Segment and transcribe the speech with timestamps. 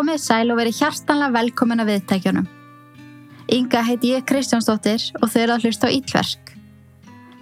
[0.00, 2.44] Komið sæl og verið hjartanlega velkomin að viðtækjunum.
[3.52, 6.52] Inga heiti ég Kristjánsdóttir og þau eru að hlusta á Ítverk.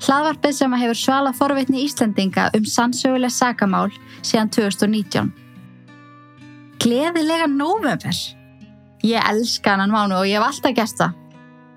[0.03, 3.93] Hlaðvarpið sem hefur svala forvitni Íslendinga um sannsöguleg sagamál
[4.27, 5.31] síðan 2019.
[6.83, 8.19] Gleðilega november!
[9.07, 11.15] Ég elska hann mánu og ég hef alltaf gert það.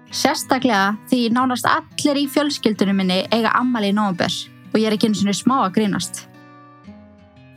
[0.09, 4.33] Sérstaklega því nánast allir í fjölskyldunum minni eiga ammali november
[4.71, 6.25] og ég er ekki eins og smá að grínast.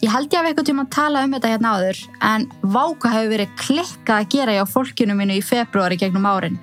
[0.04, 2.42] Ég held ég af eitthvað tíma að tala um þetta hérna áður en
[2.74, 6.58] váka hefur verið klikkað að gera ég á fólkinu mínu í februari gegnum árin.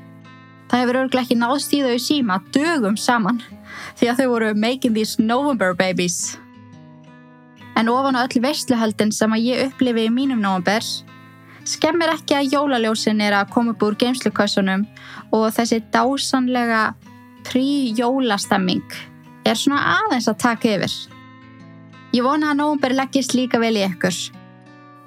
[0.69, 3.39] Það hefur örglega ekki náðst í þau síma dögum saman
[3.97, 6.35] því að þau voru making these November babies.
[7.73, 10.85] En ofan á öll veistluhöldin sem að ég upplifi í mínum November
[11.65, 14.85] skemmir ekki að jólaljósin er að koma upp úr geimslukassunum
[15.33, 16.91] og þessi dásanlega
[17.49, 18.85] prí-jólastemming
[19.49, 20.93] er svona aðeins að taka yfir.
[22.11, 24.17] Ég vona að nógumber leggist líka vel í ykkur.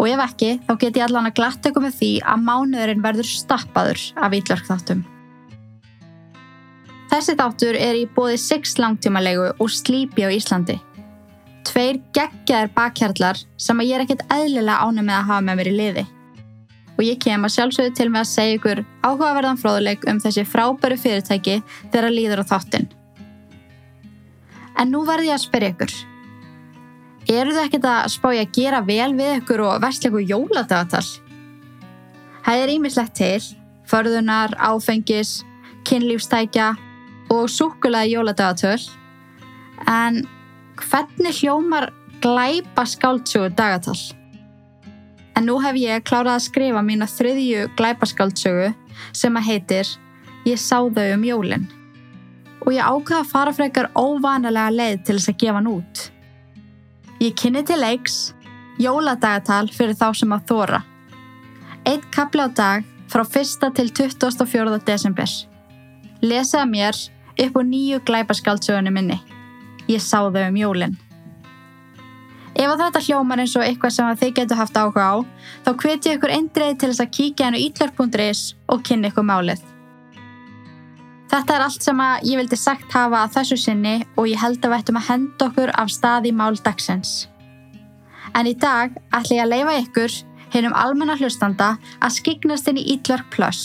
[0.01, 3.29] Og ef ekki, þá get ég allan að glatta ykkur með því að mánuðurinn verður
[3.29, 5.03] stappaður af ítlörkþáttum.
[7.13, 10.79] Þessi þáttur er í bóði 6 langtímalegu og slípi á Íslandi.
[11.69, 15.71] Tveir geggjaðir bakhjarlar sem að ég er ekkert eðlilega ánum með að hafa með mér
[15.71, 16.07] í liði.
[16.95, 20.99] Og ég kem að sjálfsögðu til með að segja ykkur áhugaverðan fróðuleik um þessi frábæru
[21.05, 21.61] fyrirtæki
[21.93, 22.91] þegar líður á þáttin.
[24.81, 25.97] En nú verði ég að spyrja ykkur.
[27.25, 31.05] Eru þið ekkert að spája að gera vel við ykkur og versleiku jóladagatal?
[32.44, 33.41] Það er ímislegt til,
[33.89, 35.39] förðunar, áfengis,
[35.89, 36.75] kynlífstækja
[37.33, 38.80] og súkulega jóladagatöl.
[39.89, 40.25] En
[40.77, 43.97] hvernig hljómar glæpa skáldsögu dagatal?
[45.34, 48.72] En nú hef ég klárað að skrifa mína þriðju glæpa skáldsögu
[49.17, 49.89] sem að heitir
[50.45, 51.64] Ég sá þau um jólinn.
[52.64, 56.02] Og ég ákvaða að fara frekar óvanalega leið til þess að gefa hann út.
[57.23, 58.35] Ég kynni til leiks,
[58.83, 60.80] jóladagatal fyrir þá sem að þóra.
[61.86, 63.70] Eitt kapli á dag frá 1.
[63.77, 64.79] til 24.
[64.86, 65.30] desember.
[66.23, 66.98] Lesaða mér
[67.45, 69.20] upp á nýju glæpaskáldsögunni minni.
[69.86, 70.97] Ég sá þau um jólinn.
[72.55, 75.14] Ef að þetta hljómar eins og eitthvað sem þið getur haft áhuga á,
[75.67, 79.73] þá hveti ég ykkur eindreið til þess að kíkja hennu ítlar.is og kynni ykkur málið.
[81.34, 84.61] Þetta er allt sem að ég vildi sagt hafa að þessu sinni og ég held
[84.61, 87.14] að við ættum að henda okkur af stað í mál dagsins.
[88.39, 90.14] En í dag ætla ég að leifa ykkur
[90.52, 93.64] hennum almenna hlustanda að skiknast inn í Ítlark Plus.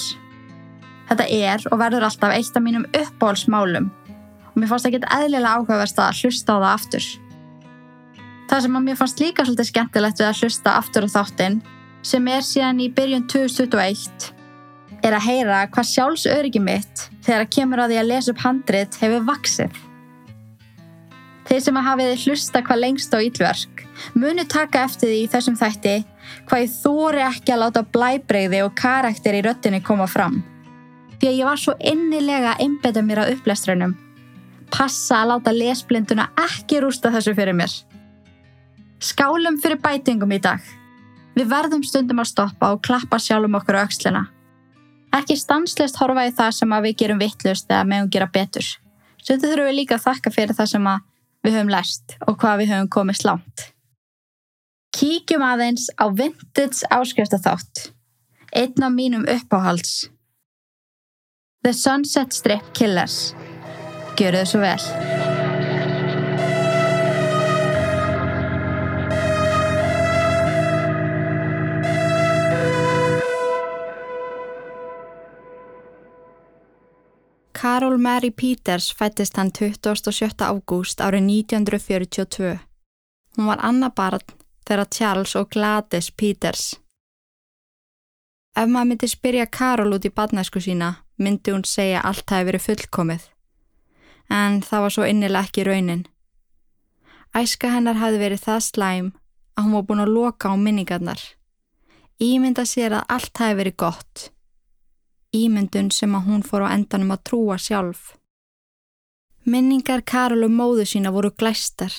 [1.11, 6.01] Þetta er og verður alltaf eitt af mínum uppbólsmálum og mér fannst ekki eðlilega áhugaverst
[6.01, 7.11] að hlusta á það aftur.
[8.49, 11.61] Það sem að mér fannst líka svolítið skemmtilegt við að hlusta aftur á þáttinn
[12.01, 14.38] sem er síðan í byrjun 2021
[15.09, 18.97] er að heyra hvað sjálfsöryggi mitt þegar að kemur að því að lesa upp handrit
[19.01, 19.83] hefur vaksið.
[21.49, 23.83] Þeir sem að hafið hlusta hvað lengst á ítlverk
[24.13, 25.95] munu taka eftir því þessum þætti
[26.49, 30.39] hvað ég þóri ekki að láta blæbreyði og karakter í röttinni koma fram.
[31.19, 33.95] Því að ég var svo innilega að einbeta mér á upplestrunum.
[34.69, 37.73] Passa að láta lesblinduna ekki rústa þessu fyrir mér.
[39.03, 40.61] Skálum fyrir bætingum í dag.
[41.35, 44.27] Við verðum stundum að stoppa og klappa sjálfum okkur á aukslina.
[45.15, 48.67] Ekki stanslist horfa í það sem við gerum vittlust eða meðum gera betur.
[49.19, 50.89] Stundu þurfum við líka að þakka fyrir það sem
[51.45, 53.65] við höfum læst og hvað við höfum komið slánt.
[54.95, 57.89] Kíkjum aðeins á Vintage áskriftaþátt.
[58.53, 60.09] Einn af mínum uppáhalds.
[61.63, 63.35] The Sunset Strip Killers.
[64.17, 65.28] Gjöru þau svo vel.
[77.61, 80.45] Carol Mary Peters fættist hann 27.
[80.47, 82.59] ágúst árið 1942.
[83.35, 84.23] Hún var annað barn
[84.63, 86.79] þegar Charles og Gladys Peters.
[88.55, 92.65] Ef maður myndi spyrja Carol út í badnæsku sína, myndi hún segja allt hafi verið
[92.69, 93.27] fullkomið.
[94.31, 96.07] En það var svo innilega ekki raunin.
[97.35, 99.13] Æska hennar hafi verið það slæm
[99.59, 101.21] að hún var búin að loka á minningarnar.
[102.23, 104.29] Ímynda sér að allt hafi verið gott
[105.35, 108.15] ímyndun sem að hún fór á endanum að trúa sjálf.
[109.45, 111.93] Minningar Karolu móðu sína voru glæstar.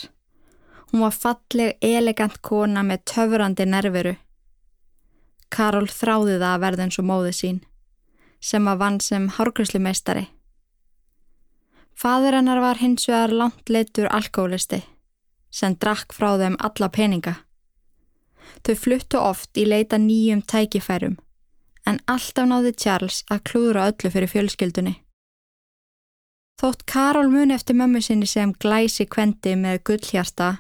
[0.91, 4.17] Hún var falleg, elegant kona með töfrandi nerveru.
[5.51, 7.63] Karol þráði það að verða eins og móðu sín,
[8.41, 10.27] sem að vann sem hárgryslumeistari.
[11.95, 14.83] Fadur hennar var hins vegar langt leitur alkólisti,
[15.51, 17.35] sem drakk frá þeim alla peninga.
[18.67, 21.19] Þau fluttu oft í leita nýjum tækifærum
[21.87, 24.97] en alltaf náði Charles að klúðra öllu fyrir fjölskyldunni.
[26.61, 30.51] Þótt Karol muni eftir mömmu sinni sem glæsi kvendi með gullhjarta,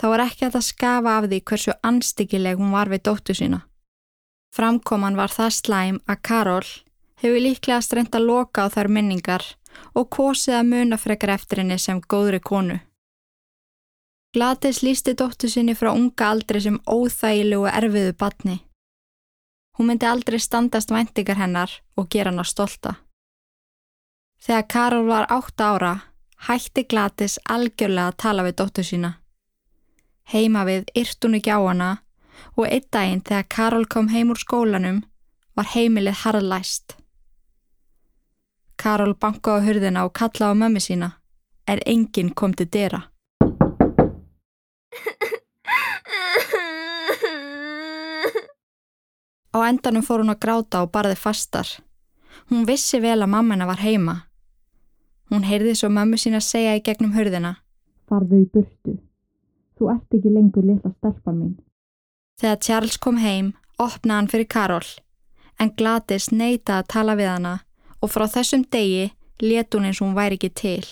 [0.00, 3.60] þá var ekki að það skafa af því hversu anstíkileg hún var við dóttu sína.
[4.54, 6.66] Framkoman var það slæm að Karol
[7.22, 9.46] hefur líklega streynt að loka á þær minningar
[9.94, 12.80] og kosið að muna frekar eftir henni sem góðri konu.
[14.34, 18.56] Glatis lísti dóttu sinni frá unga aldri sem óþægilegu erfiðu batni.
[19.78, 22.94] Hún myndi aldrei standast væntingar hennar og gera hann á stolta.
[24.44, 25.94] Þegar Karol var 8 ára,
[26.46, 29.10] hætti Glatis algjörlega að tala við dóttu sína.
[30.32, 31.90] Heima við yrt hún ekki á hana
[32.56, 35.02] og einn daginn þegar Karol kom heim úr skólanum
[35.56, 36.96] var heimilið harðlæst.
[38.76, 41.10] Karol banka á hurðina og kalla á mömmu sína,
[41.66, 43.00] er enginn kom til dera.
[49.54, 51.68] Á endanum fór hún að gráta og barði fastar.
[52.50, 54.16] Hún vissi vel að mammana var heima.
[55.30, 57.54] Hún heyrði svo mömmu sína segja í gegnum hurðina.
[58.10, 58.98] Farðu í burtu.
[59.78, 61.54] Þú ert ekki lengur litla stelpan mín.
[62.40, 64.86] Þegar Charles kom heim, opnaði hann fyrir Karol,
[65.62, 67.54] en Gladys neyta að tala við hana
[68.02, 69.12] og frá þessum degi
[69.42, 70.86] let hún eins og hún væri ekki til.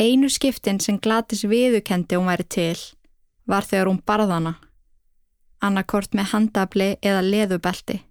[0.00, 2.78] Einu skiptin sem Gladys viðukendi hún væri til
[3.48, 4.54] var þegar hún barðana,
[5.64, 8.02] annarkort með handabli eða leðubelti.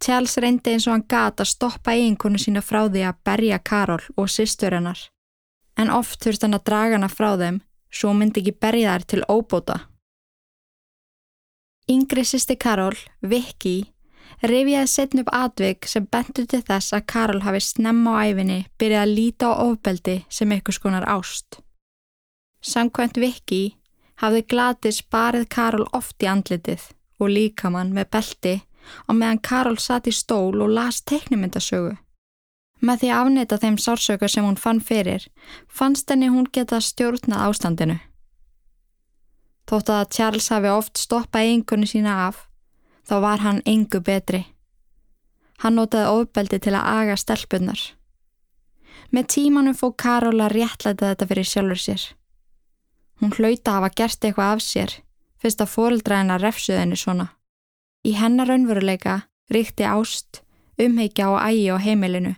[0.00, 4.02] Charles reyndi eins og hann gata að stoppa eiginkonu sína frá því að berja Karol
[4.16, 5.00] og sýstur hennar,
[5.76, 7.60] en oft þurft hann að draga hana frá þeim
[7.92, 9.78] svo myndi ekki berja þær til óbóta.
[11.90, 13.90] Yngri sýsti Karol, Vicky,
[14.46, 19.02] rifjaði setn upp atvig sem bentur til þess að Karol hafi snemma á æfinni byrjað
[19.02, 21.60] að líta á ofbeldi sem eitthvað skonar ást.
[22.62, 23.79] Samkvæmt Vicky
[24.20, 26.90] hafði Gladys barið Karol oft í andlitið
[27.20, 28.54] og líkamann með belti
[29.08, 31.96] á meðan Karol satt í stól og las teiknumyndasögu.
[32.80, 35.26] Með því að afnita þeim sársöku sem hún fann fyrir,
[35.68, 37.98] fannst henni hún geta stjórnað ástandinu.
[39.68, 42.46] Þótt að Charles hafi oft stoppað einhvernu sína af,
[43.04, 44.46] þá var hann engu betri.
[45.60, 47.82] Hann notaði ofbeldi til að aga stelpunar.
[49.12, 52.02] Með tímanum fóð Karola réttlæta þetta fyrir sjálfur sér.
[53.20, 54.92] Hún hlauta hafa gert eitthvað af sér,
[55.40, 57.26] fyrst að fórildræðina refsuðinni svona.
[58.08, 59.16] Í hennar raunveruleika
[59.52, 60.40] ríkti ást,
[60.80, 62.34] umheikja og ægi á heimilinu.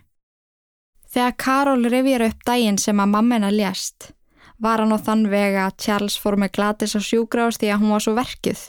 [1.12, 4.10] Þegar Karol revir upp daginn sem að mammina lést,
[4.58, 7.92] var hann á þann vega að Charles fór með glatis á sjúgráðs því að hún
[7.94, 8.60] var svo verkið.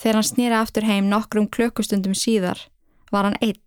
[0.00, 2.60] Þegar hann snýra aftur heim nokkrum klökkustundum síðar
[3.10, 3.60] var hann einn.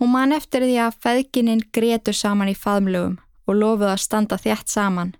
[0.00, 4.72] Hún man eftir því að feðgininn gretu saman í faðmlögum og lofuð að standa þjætt
[4.72, 5.12] saman.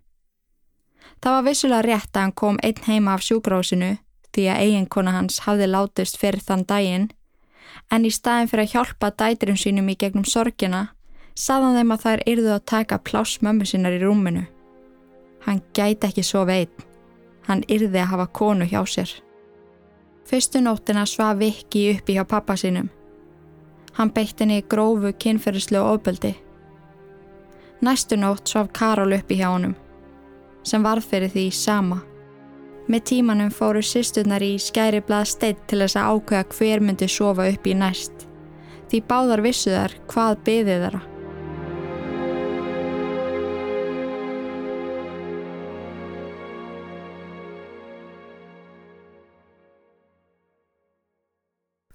[1.22, 3.92] Það var vissulega rétt að hann kom einn heima af sjúgráðsinu
[4.34, 7.10] því að eiginkona hans hafði látist fyrir þann daginn
[7.94, 10.88] en í staðin fyrir að hjálpa dæturum sínum í gegnum sorgina
[11.38, 14.46] saðan þeim að þær yrðu að taka pláss mömmu sinnar í rúminu.
[15.46, 16.72] Hann gæti ekki svo veit.
[17.46, 19.12] Hann yrði að hafa konu hjá sér.
[20.28, 22.90] Fyrstu nóttina svaf Viki uppi hjá pappa sínum.
[23.96, 26.34] Hann beitt henni grófu kynferðislu og ofbeldi.
[27.82, 29.75] Næstu nótt svaf Karol uppi hjá honum,
[30.62, 32.00] sem varð fyrir því sama.
[32.91, 37.47] Með tímanum fóru sýsturnar í skæri blað steitt til þess að ákveða hver myndi sofa
[37.53, 38.26] uppi í næst.
[38.91, 41.02] Því báðar vissuðar hvað byðið þeirra.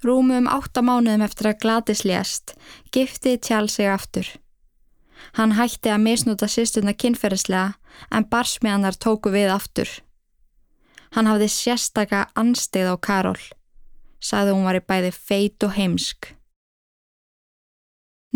[0.08, 2.54] Rúmum átta mánuðum eftir að Gladys lést,
[2.96, 4.30] giftið Tjál sig aftur.
[5.38, 7.78] Hann hætti að misnúta sýstuna kynferðislega
[8.12, 9.90] en barsmiðanar tóku við aftur.
[11.16, 13.40] Hann hafði sérstaka anstegð á Karol,
[14.20, 16.34] sagði hún var í bæði feit og heimsk.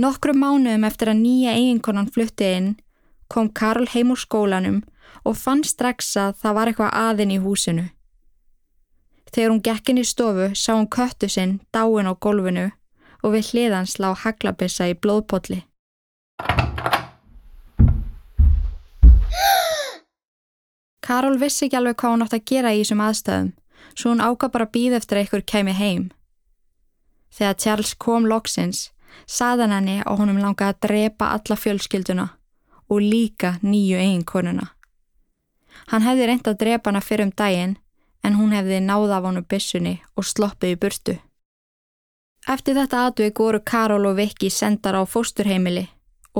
[0.01, 2.69] Nokkru mánuðum eftir að nýja eiginkonan flutti inn
[3.31, 4.81] kom Karol heim úr skólanum
[5.27, 7.89] og fann strax að það var eitthvað aðinn í húsinu.
[9.31, 12.71] Þegar hún gekk inn í stofu sá hún köttu sinn dáin á gólfinu
[13.21, 15.61] og við hliðans lág haglabissa í blóðpolli.
[21.11, 23.47] Karol vissi ekki alveg hvað hún átt að gera í þessum aðstöðum,
[23.99, 26.05] svo hún ákvað bara býð eftir að ykkur kemi heim.
[27.35, 28.85] Þegar Charles kom loksins,
[29.27, 32.27] saðan henni og honum langaði að drepa alla fjölskylduna
[32.87, 34.69] og líka nýju eiginkonuna.
[35.91, 37.75] Hann hefði reynd að drepa hana fyrir um daginn
[38.23, 41.17] en hún hefði náð af honu bissunni og sloppið í burtu.
[42.47, 45.89] Eftir þetta atvik voru Karol og Viki sendar á fósturheimili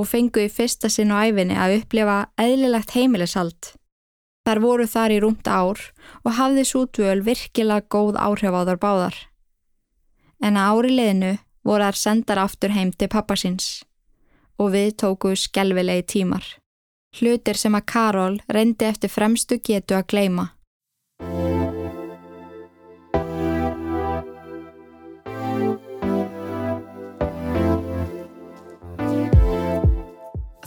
[0.00, 3.74] og fengu í fyrsta sinn á æfinni að upplifa eðlilegt heimilisald.
[4.42, 5.78] Þar voru þar í rúmt ár
[6.24, 9.16] og hafði sútvöl virkilega góð áhrif á þar báðar.
[10.42, 11.32] En að ári leðinu
[11.62, 13.68] voru þar sendar aftur heim til pappasins
[14.58, 16.42] og við tóku skelvilegi tímar.
[17.12, 20.46] Hlutir sem að Karol reyndi eftir fremstu getu að gleima.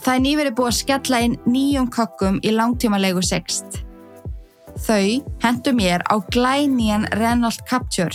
[0.05, 3.79] Það er nýverið búið að skella inn nýjum kökkum í langtímalegu sext.
[4.85, 8.13] Þau hendu mér á glænían Renault Captur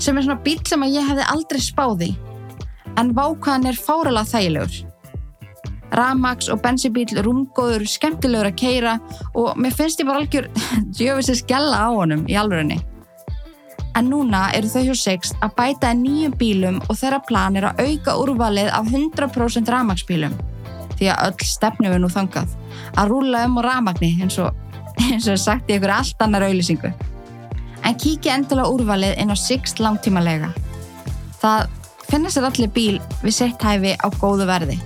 [0.00, 2.10] sem er svona bíl sem ég hefði aldrei spáði
[2.96, 4.80] en vákaðan er fárala þægilegur.
[6.00, 8.98] Ramax og bensibíl rungóður, skemmtilegur að keira
[9.36, 10.48] og mér finnst ég bara algjör
[10.96, 12.80] djöfis að skella á honum í alvörunni.
[14.00, 17.84] En núna eru þau hjá Sixt að bæta nýjum bílum og þeirra plan er að
[17.84, 20.32] auka úrvalið af 100% Ramax bílum.
[20.98, 22.54] Því að öll stefnum við nú þangað.
[22.98, 24.54] Að rúla um á Ramagni eins og,
[25.06, 26.90] eins og sagt í ykkur allt annar auðlýsingu.
[27.86, 30.50] En kíkja endilega úrvalið inn á Sixt langtímalega.
[31.38, 31.68] Það
[32.08, 34.78] finnir sér allir bíl við sett hæfi á góðu verði.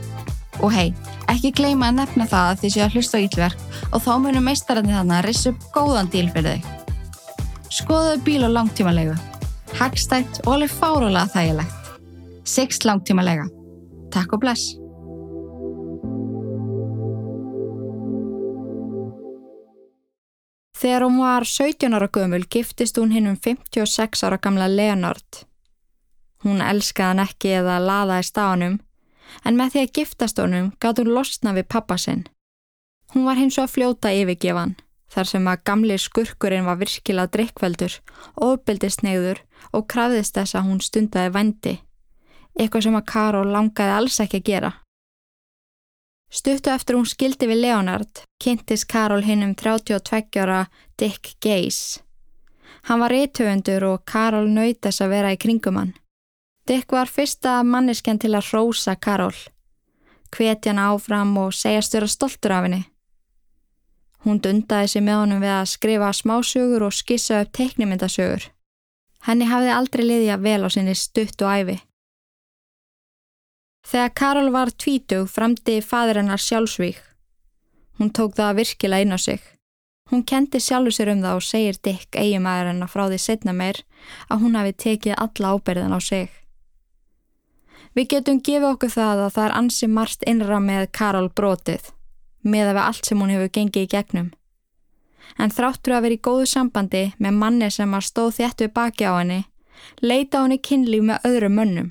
[0.61, 0.93] Og hei,
[1.33, 4.47] ekki gleyma að nefna það að þið séu að hlusta á ílverk og þá munum
[4.47, 6.79] meistarandi þannig að rissa upp góðan díl fyrir þau.
[7.73, 9.17] Skoðuðu bíl á langtímalegu.
[9.79, 11.91] Hagstætt og alveg fárólega þægilegt.
[12.45, 13.49] Sixt langtímalega.
[14.13, 14.82] Takk og bless.
[20.83, 25.45] Þegar hún var 17 ára gömul giftist hún hinn um 56 ára gamla Leonard.
[26.43, 28.81] Hún elskaði hann ekki eða laðaði stáðanum
[29.47, 32.25] en með því að giftast honum gátt hún losna við pappa sinn.
[33.15, 34.75] Hún var hins og að fljóta yfirgefan
[35.13, 37.99] þar sem að gamli skurkurinn var virkilega drikkveldur,
[38.43, 41.75] ofbildisnegður og krafðist þess að hún stundaði vendi,
[42.59, 44.73] eitthvað sem að Karol langaði alls ekki að gera.
[46.33, 50.63] Stuttu eftir hún skildi við Leonard, kynntist Karol hinn um 32 ára
[50.97, 52.01] Dick Gaze.
[52.89, 55.93] Hann var reytöfundur og Karol nöytast að vera í kringum hann.
[56.67, 59.37] Dick var fyrsta manneskjan til að rósa Karol,
[60.33, 62.83] hvetja hann áfram og segja störa stoltur af henni.
[64.25, 68.49] Hún dundaði sig með honum við að skrifa smásögur og skissa upp teiknimyndasögur.
[69.27, 71.81] Henni hafði aldrei liðja vel á sinni stutt og æfi.
[73.83, 77.01] Þegar Karol var tvítug framdi fadur hennar sjálfsvík.
[77.99, 79.41] Hún tók það virkilega inn á sig.
[80.11, 83.83] Hún kendi sjálfur sér um það og segir Dick eigumæður hennar frá því setna meir
[84.29, 86.29] að hún hafi tekið alla ábyrðan á sig.
[87.97, 91.89] Við getum gefið okkur það að það er ansi margt innra með Karol brotið,
[92.43, 94.29] með að við allt sem hún hefur gengið í gegnum.
[95.39, 99.09] En þráttur að vera í góðu sambandi með manni sem að stóð þétt við baki
[99.11, 99.41] á henni,
[100.01, 101.91] leita henni kynlíf með öðrum mönnum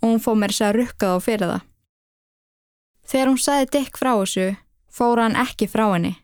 [0.00, 1.66] og hún fóð mér þess að rukka þá fyrir það.
[3.10, 4.46] Þegar hún sagði Dick frá þessu,
[4.90, 6.14] fóra hann ekki frá henni,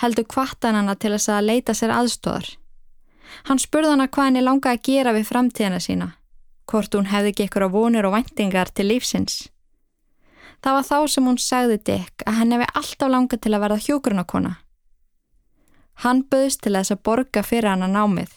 [0.00, 2.48] heldur kvartan hana til þess að leita sér aðstóðar.
[3.48, 6.12] Hann spurði hana hvað henni langaði að gera við framtíðina sína
[6.72, 9.48] hvort hún hefði ekki ykkur á vonir og vendingar til lífsins.
[10.62, 13.82] Það var þá sem hún sagði Dick að henn hefði alltaf langað til að verða
[13.86, 14.52] hjógrunarkona.
[16.02, 18.30] Hann böðst til þess að borga fyrir hann að námið.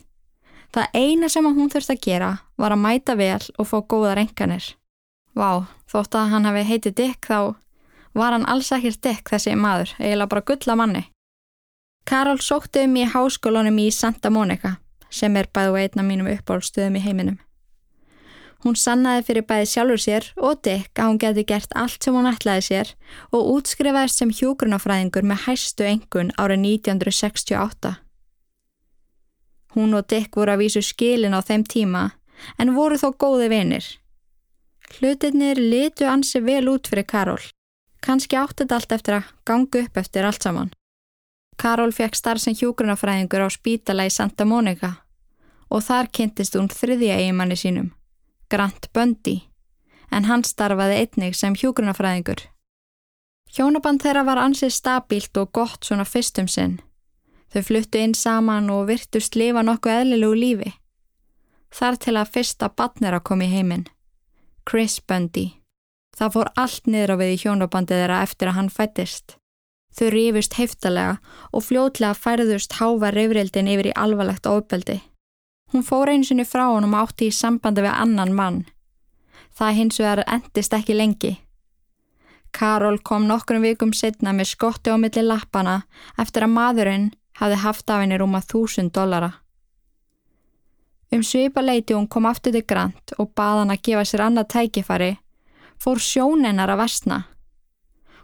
[0.76, 2.30] Það eina sem hún þurfti að gera
[2.60, 4.74] var að mæta vel og fá góða renganir.
[5.32, 7.56] Vá, þótt að hann hefði heitið Dick þá
[8.16, 11.04] var hann alls ekkert Dick þessi maður, eiginlega bara gulla manni.
[12.06, 14.76] Karol sótti um í háskólunum í Santa Monica
[15.08, 17.40] sem er bæðu einna mínum uppbólstöðum í heiminum.
[18.66, 22.28] Hún sannaði fyrir bæði sjálfur sér og Dick að hún geti gert allt sem hún
[22.28, 22.96] ætlaði sér
[23.32, 28.02] og útskrifaðist sem hjógrunafræðingur með hæstu engun árið 1968.
[29.76, 32.06] Hún og Dick voru að vísu skilin á þeim tíma
[32.58, 33.86] en voru þó góði vinir.
[34.96, 37.44] Hlutinir litu ansi vel út fyrir Karol.
[38.06, 40.72] Kanski átti þetta allt eftir að ganga upp eftir allt saman.
[41.58, 44.94] Karol fekk starf sem hjógrunafræðingur á spítala í Santa Monica
[45.70, 47.92] og þar kynntist hún þriðja eigimanni sínum.
[48.52, 49.40] Grant Bundy,
[50.12, 52.46] en hann starfaði einnig sem hjúgrunafræðingur.
[53.56, 56.78] Hjónaband þeirra var ansið stabílt og gott svona fyrstum sinn.
[57.56, 60.72] Þau fluttu inn saman og virtust lifa nokkuð eðlilugu lífi.
[61.72, 63.86] Þar til að fyrsta batnir að koma í heiminn.
[64.68, 65.46] Chris Bundy.
[66.20, 69.38] Það fór allt niður á við í hjónabandið þeirra eftir að hann fættist.
[69.96, 71.16] Þau rífust heftalega
[71.56, 75.00] og fljótlega færðust háva reyfrildin yfir í alvarlegt óbeldi.
[75.72, 78.64] Hún fór einu sinni frá honum átti í sambandi við annan mann.
[79.56, 81.38] Það hins vegar endist ekki lengi.
[82.52, 85.86] Karol kom nokkrum vikum setna með skotti á milli lappana
[86.20, 89.32] eftir að maðurinn hafi haft af henni rúma þúsund dollara.
[91.12, 94.50] Um svipa leiti hún kom aftur til Grant og bað hann að gefa sér annað
[94.54, 95.12] tækifari,
[95.80, 97.20] fór sjónennar að versna.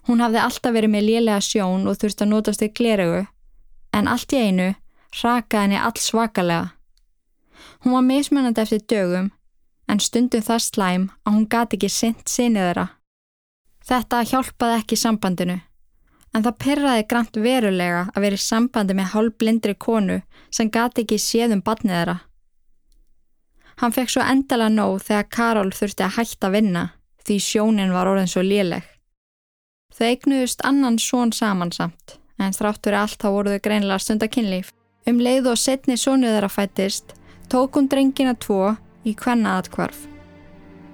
[0.08, 3.26] Hún hafði alltaf verið með lélega sjón og þurfti að notast í glerögu,
[3.94, 4.70] en allt í einu
[5.22, 6.72] rakaði henni alls svakalega.
[7.84, 9.32] Hún var mismunandi eftir dögum
[9.88, 12.88] en stundum það slæm að hún gati ekki sint sinni þeirra.
[13.86, 15.60] Þetta hjálpaði ekki sambandinu
[16.34, 21.20] en það perraði grænt verulega að vera í sambandi með hálfblindri konu sem gati ekki
[21.20, 22.18] séðum badnið þeirra.
[23.82, 26.84] Hann fekk svo endala nóg þegar Karol þurfti að hætta að vinna
[27.26, 28.86] því sjónin var orðin svo léleg.
[29.92, 34.72] Þau eignuðust annan són samansamt, en þráttur allt þá voru þau greinilega stundakinnlíf.
[35.10, 37.16] Um leið og setni sónuð þeirra fættist,
[37.50, 40.11] tók hún drengina tvo í hvenna aðkvarf.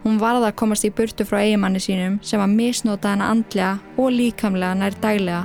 [0.07, 4.13] Hún varða að komast í burtu frá eigimanni sínum sem var misnótað hana andlega og
[4.15, 5.41] líkamlega nær daglega.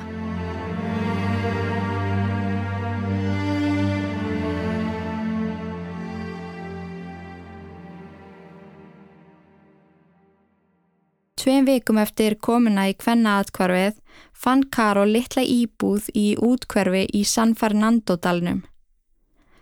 [11.43, 13.99] Tveim vikum eftir komuna í hvenna aðkvarfið
[14.31, 18.63] fann Karol litla íbúð í útkverfi í San Fernando dalnum.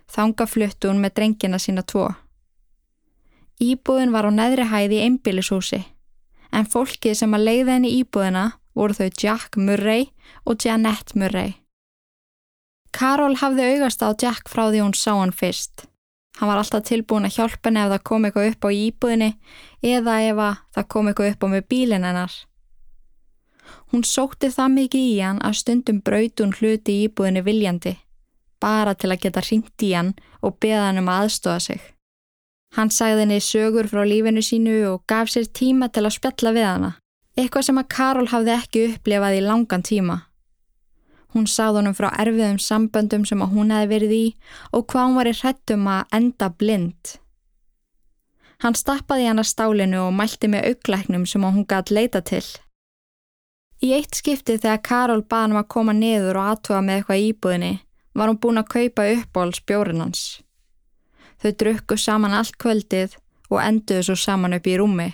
[0.05, 2.11] Þanga fluttu hún með drengina sína tvo.
[3.61, 5.83] Íbúðin var á neðri hæði í einbílishúsi,
[6.49, 10.07] en fólkið sem að leiða henni íbúðina voru þau Jack Murray
[10.49, 11.61] og Janette Murray.
[12.91, 15.85] Karol hafði augast á Jack frá því hún sá hann fyrst.
[16.39, 19.29] Hann var alltaf tilbúin að hjálpa henni ef það kom eitthvað upp á íbúðinni
[19.93, 20.41] eða ef
[20.73, 22.33] það kom eitthvað upp á með bílinn hennar.
[23.93, 27.97] Hún sótti það mikið í hann að stundum brautun hluti íbúðinni viljandi,
[28.59, 31.90] bara til að geta ringt í hann og beða hann um að aðstofa sig.
[32.77, 36.67] Hann sagði henni sögur frá lífinu sínu og gaf sér tíma til að spjalla við
[36.69, 36.91] hana,
[37.35, 40.17] eitthvað sem að Karol hafði ekki upplefað í langan tíma.
[41.35, 44.23] Hún sagði honum frá erfiðum samböndum sem að hún hefði verið í
[44.71, 47.13] og hvað hún var í hrettum að enda blind.
[48.63, 52.43] Hann stappaði hann að stálinu og mælti með auglæknum sem hún gæti leita til.
[53.81, 57.25] Í eitt skipti þegar Karol baði hann um að koma niður og aðtuga með eitthvað
[57.27, 57.71] íbúðinni
[58.13, 60.21] var hún búin að kaupa uppbóls bjórin hans.
[61.41, 63.17] Þau drukku saman allt kvöldið
[63.49, 65.09] og enduðu svo saman upp í rúmi.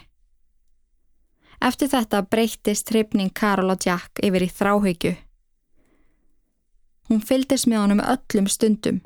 [1.63, 5.13] Eftir þetta breyttist trefning Karol og Jack yfir í þráhyggju.
[7.07, 8.99] Hún fyldist með honum öllum stundum.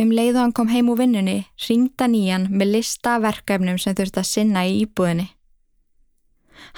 [0.00, 4.20] Um leið og hann kom heim úr vinnunni, ringda nýjan með lista verkefnum sem þurfti
[4.20, 5.28] að sinna í íbúðinni.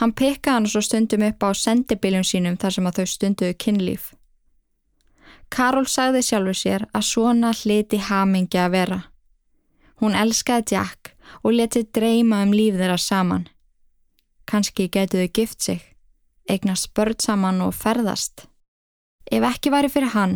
[0.00, 4.12] Hann pekkaði hann svo stundum upp á sendibiljum sínum þar sem að þau stunduðu kynlíf.
[5.54, 9.00] Karol sagði sjálfur sér að svona hliti hamingi að vera.
[10.04, 13.46] Hún elskaði Jack og letið dreyma um líf þeirra saman.
[14.44, 15.78] Kanski getuðu gift sig,
[16.44, 18.44] eignast börn saman og ferðast.
[19.32, 20.34] Ef ekki væri fyrir hann,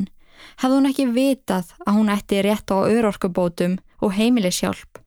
[0.62, 5.02] hefði hún ekki vitað að hún ætti rétt á örorkubótum og heimilishjálp.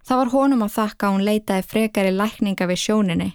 [0.00, 3.28] Það var honum að þakka að hún leitaði frekari lækninga við sjóninni.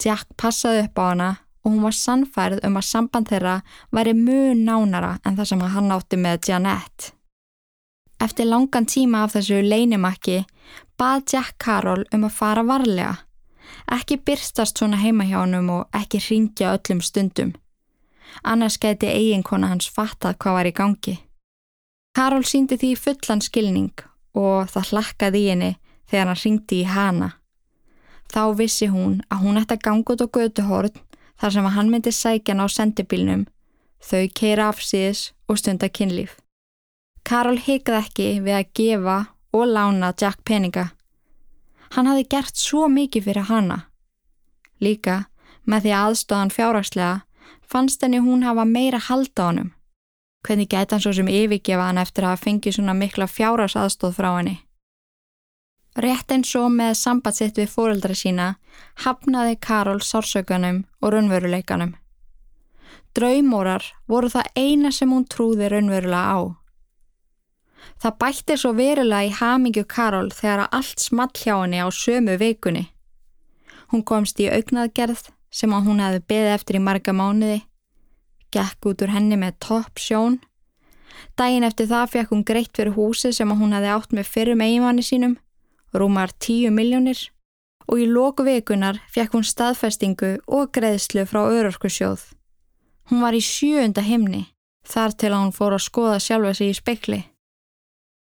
[0.00, 1.30] Jack passaði upp á hana
[1.66, 3.60] og hún var sannfærið um að samband þeirra
[3.92, 7.17] væri mjög nánara en það sem hann átti með Janette.
[8.20, 10.42] Eftir langan tíma af þessu leinimakki
[10.98, 13.14] bað Jack Carroll um að fara varlega.
[13.92, 17.54] Ekki byrstast svona heima hjá hann og ekki ringja öllum stundum
[18.42, 21.16] annars geti eiginkona hans fattað hvað var í gangi.
[22.16, 24.04] Karol síndi því fullan skilning
[24.38, 25.70] og það hlakkaði í henni
[26.10, 27.30] þegar hann ringdi í hana.
[28.28, 30.98] Þá vissi hún að hún ætti að ganga út á göduhórn
[31.40, 33.46] þar sem hann myndi sækjan á sendibilnum,
[34.02, 36.36] þau keira afsíðis og stunda kynlíf.
[37.28, 39.16] Karol higði ekki við að gefa
[39.52, 40.86] og lána Jack peninga.
[41.92, 43.76] Hann hafi gert svo mikið fyrir hana.
[44.80, 45.26] Líka
[45.68, 47.10] með því aðstóðan fjárhagslega
[47.68, 49.74] fannst henni hún hafa meira halda á hannum.
[50.46, 54.14] Hvernig gæti hann svo sem yfirgefa hann eftir að hafa fengið svona mikla fjárars aðstóð
[54.16, 54.54] frá henni?
[55.98, 58.46] Rétt eins og með sambandsitt við fóreldra sína
[59.04, 61.92] hafnaði Karol sársökanum og raunveruleikanum.
[63.12, 66.40] Draumórar voru það eina sem hún trúði raunverulega á.
[68.02, 72.88] Það bætti svo verulega í hamingju Karol þegar allt small hjá henni á sömu veikunni.
[73.90, 77.62] Hún komst í augnaðgerð sem að hún hefði beðið eftir í marga mánuði,
[78.52, 80.38] gekk út úr henni með topp sjón.
[81.38, 84.64] Dægin eftir það fekk hún greitt fyrir húsi sem að hún hefði átt með fyrrum
[84.64, 85.38] eiginmanni sínum,
[85.94, 87.24] rúmar 10 miljónir
[87.88, 92.20] og í lóku vikunar fekk hún staðfestingu og greiðslu frá örorkusjóð.
[93.08, 94.44] Hún var í sjöunda himni,
[94.84, 97.22] þar til að hún fór að skoða sjálfa sig í spekli.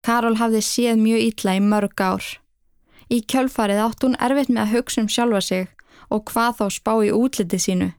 [0.08, 2.26] Karol hafði séð mjög illa í mörg ár.
[3.12, 5.66] Í kjölfarið átt hún erfitt með að hugsa um sjálfa sig
[6.08, 7.90] og hvað þá spá í útliti sínu.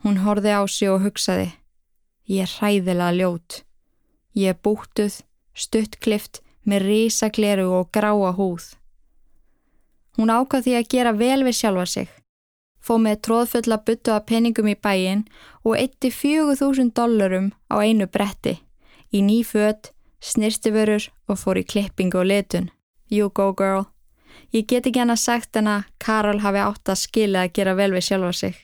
[0.00, 1.50] Hún horfi á sig og hugsaði,
[2.32, 3.58] ég er hræðilega ljót.
[4.32, 5.20] Ég er búttuð,
[5.52, 8.72] stuttklift, með rísakleru og gráa húð.
[10.16, 12.08] Hún ákvað því að gera vel við sjálfa sig.
[12.80, 15.28] Fó með tróðfull að byttu að peningum í bæin
[15.60, 18.62] og eitti 4.000 dollarum á einu bretti,
[19.12, 22.70] í ný född, snirtiförur og fór í klippingu og letun.
[23.10, 23.88] You go girl.
[24.52, 27.74] Ég get ekki hann að sagt en að Karol hafi átt að skilja að gera
[27.78, 28.56] vel við sjálfa sig.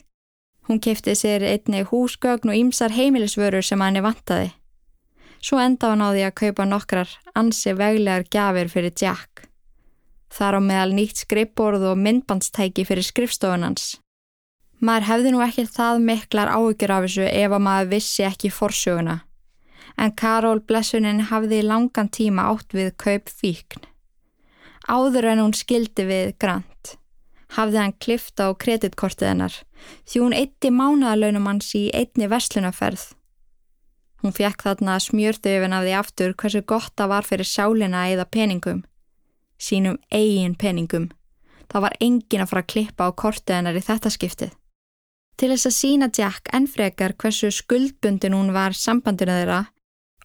[0.66, 4.48] Hún kefti sér einni húsgögn og ýmsar heimilisvörur sem hann er vantaði.
[5.38, 9.46] Svo enda hann á því að kaupa nokkrar ansi veglegar gafir fyrir Jack.
[10.32, 13.94] Þar á meðal nýtt skrippborð og myndbandstæki fyrir skrifstofunans.
[14.82, 19.20] Maður hefði nú ekki það miklar áhyggjur af þessu ef að maður vissi ekki forsöguna.
[19.96, 23.86] En Karol Blessunin hafði í langan tíma átt við kaup fíkn.
[24.86, 26.96] Áður en hún skildi við Grant
[27.54, 29.54] hafði hann klifta á kreditkortið hennar
[30.08, 33.12] því hún eitti mánaðalönum hans í einni verslunaferð.
[34.22, 38.82] Hún fekk þarna smjörðöfin af því aftur hversu gott það var fyrir sjálina eða peningum.
[39.60, 41.10] Sínum eigin peningum.
[41.70, 44.52] Það var engin að fara að klippa á kortið hennar í þetta skiptið.
[45.36, 49.66] Til þess að sína Jack ennfrekar hversu skuldbundin hún var sambandinu þeirra,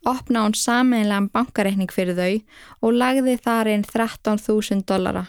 [0.06, 5.26] opna hún saminlegan bankareikning fyrir þau og lagði þar inn 13.000 dollara.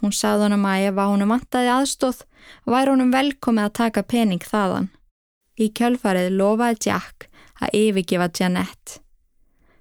[0.00, 2.22] Hún sagði honum að ef að honum vantaði aðstóð
[2.72, 4.88] væri honum velkomið að taka pening þaðan.
[5.60, 7.28] Í kjölfarið lofaði Jack
[7.60, 9.00] að yfirgefa Janette.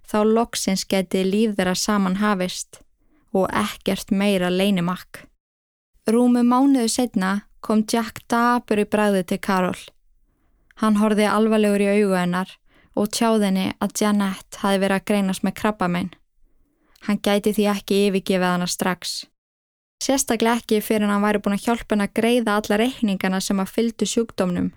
[0.09, 2.81] Þá loksins geti líf þeirra saman hafist
[3.31, 5.25] og ekkert meira leinimakk.
[6.09, 9.79] Rúmu mánuðu setna kom Jack dabur í bræði til Karol.
[10.81, 12.55] Hann horfið alvarlegur í augu hennar
[12.95, 16.09] og tjáðinni að Janette hafi verið að greinast með krabbamein.
[17.07, 19.25] Hann gæti því ekki yfirgefið hana strax.
[20.03, 23.73] Sérstaklega ekki fyrir hann væri búin að hjálpa hann að greiða alla reikningana sem að
[23.75, 24.69] fyldu sjúkdómnum.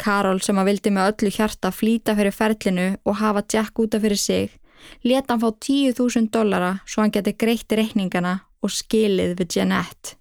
[0.00, 4.18] Karol sem að vildi með öllu hjarta flýta fyrir ferlinu og hafa Jack útaf fyrir
[4.18, 4.54] sig,
[5.04, 10.16] leta hann fá 10.000 dollara svo hann geti greitt reikningana og skilið við Jeanette.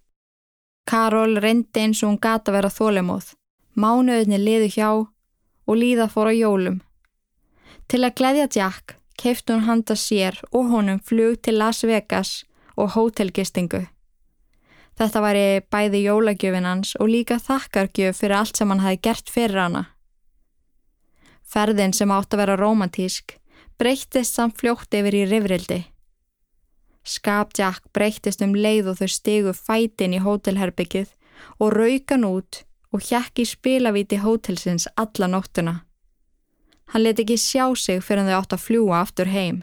[0.89, 3.33] Karol reyndi eins og hún gata vera þólemóð,
[3.77, 4.89] mánuðinni liðu hjá
[5.69, 6.79] og líða fór á jólum.
[7.89, 12.43] Til að gleyðja Jack keiftu hún handa sér og honum flug til Las Vegas
[12.75, 13.85] og hótelgistingu.
[14.99, 19.61] Þetta væri bæði jólagjöfin hans og líka þakkargjöf fyrir allt sem hann hafi gert fyrir
[19.63, 19.83] hana.
[21.47, 23.37] Ferðin sem átt að vera romantísk
[23.79, 25.79] breyttist samt fljótt yfir í rifrildi.
[27.07, 31.13] Skapjack breyttist um leið og þau stegu fætin í hótelherbyggið
[31.63, 35.75] og raukan út og hjekk í spilavíti hótelsins alla nóttuna.
[36.89, 39.61] Hann let ekki sjá sig fyrir að þau átt að fljúa aftur heim.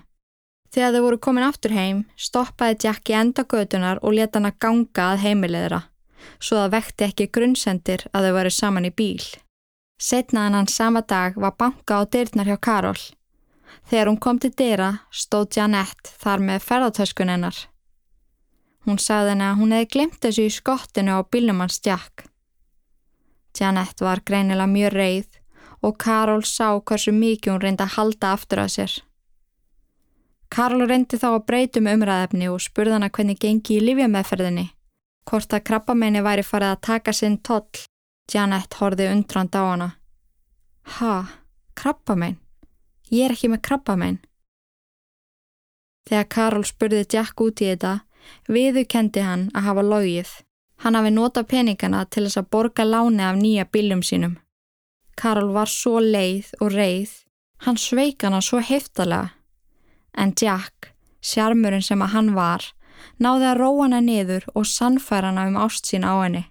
[0.71, 4.59] Þegar þau voru komin aftur heim, stoppaði Jack í enda gödunar og leta hann að
[4.63, 5.81] ganga að heimilegðra,
[6.39, 9.25] svo það vekti ekki grunnsendir að þau varu saman í bíl.
[9.99, 13.01] Setnaðan hann sama dag var banka á dyrnar hjá Karol.
[13.89, 17.59] Þegar hún kom til dyra, stóð Janette þar með ferðartöskun hennar.
[18.87, 22.29] Hún sagði henni að hún hefði glemt þessu í skottinu á bílum hans Jack.
[23.57, 25.43] Janette var greinilega mjög reið
[25.87, 28.95] og Karol sá hversu mikið hún reyndi að halda aftur að sér.
[30.53, 34.69] Karl reyndi þá að breytum umræðefni og spurði hana hvernig gengi í livjameðferðinni.
[35.27, 37.85] Hvort að krabbamenni væri farið að taka sinn toll.
[38.33, 39.89] Janet horfið undrand á hana.
[40.99, 41.13] Ha,
[41.79, 42.39] krabbamenn?
[43.11, 44.19] Ég er ekki með krabbamenn.
[46.07, 48.01] Þegar Karl spurði Jack út í þetta,
[48.51, 50.33] viðukendi hann að hafa logið.
[50.83, 54.37] Hann hafi nota peningana til þess að borga láni af nýja bílum sínum.
[55.17, 57.13] Karl var svo leið og reið.
[57.65, 59.37] Hann sveik hana svo heftalega
[60.17, 62.65] en Jack, sjarmurinn sem að hann var,
[63.21, 66.47] náði að róa hana niður og sannfæra hana um ást sín á henni.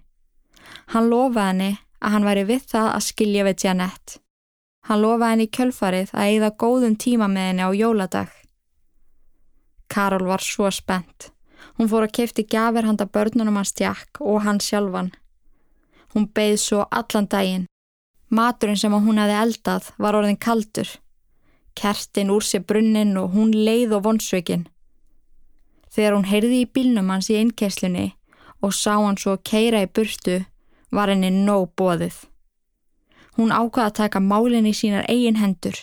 [0.94, 4.20] Hann lofaði henni að hann væri við það að skilja við Janette.
[4.86, 8.30] Hann lofaði henni í kjölfarið að eigða góðum tíma með henni á jóladag.
[9.90, 11.32] Karol var svo spennt.
[11.76, 15.12] Hún fór að kefti gafir handa börnunum hans Jack og hann sjálfan.
[16.14, 17.66] Hún beigð svo allan daginn.
[18.30, 20.88] Maturinn sem hún hefði eldað var orðin kaldur
[21.76, 24.64] kertin úr sér brunnin og hún leið og vonsveikin.
[25.92, 28.06] Þegar hún heyrði í bílnum hans í einnkeslunni
[28.64, 30.40] og sá hann svo keira í burtu
[30.96, 32.16] var henni nóg bóðið.
[33.36, 35.76] Hún ákvaði að taka málinn í sínar eigin hendur.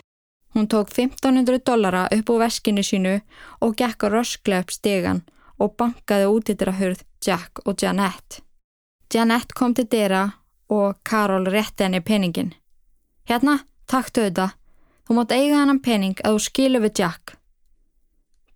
[0.54, 3.20] Hún tók 1500 dollara upp á veskinu sínu
[3.62, 5.22] og gekk að röskla upp stegan
[5.62, 8.42] og bankaði út í þeirra hurð Jack og Janette.
[9.14, 10.24] Janette kom til þeirra
[10.74, 12.54] og Karol rétti henni peningin.
[13.30, 14.50] Hérna, takktu þetta.
[15.04, 17.36] Þú mátt eiga hann pening að þú skilu við Jack.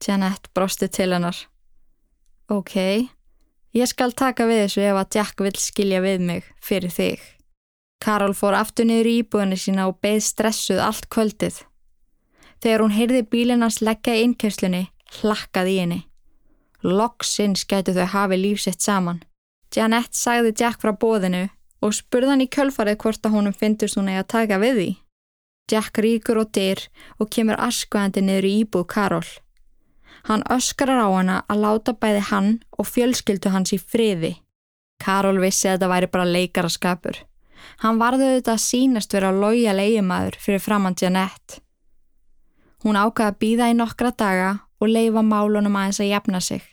[0.03, 1.37] Janet brosti til hennar.
[2.49, 2.75] Ok,
[3.75, 7.19] ég skal taka við þessu ef að Jack vil skilja við mig fyrir þig.
[8.03, 11.63] Karol fór aftur niður í íbúinu sína og beð stressuð allt kvöldið.
[12.61, 14.87] Þegar hún heyrði bílinans leggja í innkjöfslunni,
[15.19, 15.99] hlakkaði í henni.
[16.83, 19.23] Loksins gætu þau hafi lífsitt saman.
[19.75, 21.47] Janet sagði Jack frá bóðinu
[21.81, 24.89] og spurðan í kjölfarið hvort að honum finnst hún eigi að taka við því.
[25.71, 26.79] Jack ríkur og dyr
[27.19, 29.29] og kemur askvæðandi niður í íbúð Karol.
[30.27, 34.37] Hann öskrar á hana að láta bæði hann og fjölskyldu hans í friði.
[35.03, 37.17] Karol vissi að þetta væri bara leikaraskapur.
[37.83, 41.59] Hann varði auðvitað að sínast vera að loja leiðumæður fyrir framand Janette.
[42.85, 46.63] Hún ákvaði að býða í nokkra daga og leifa málunum aðeins að jafna sig.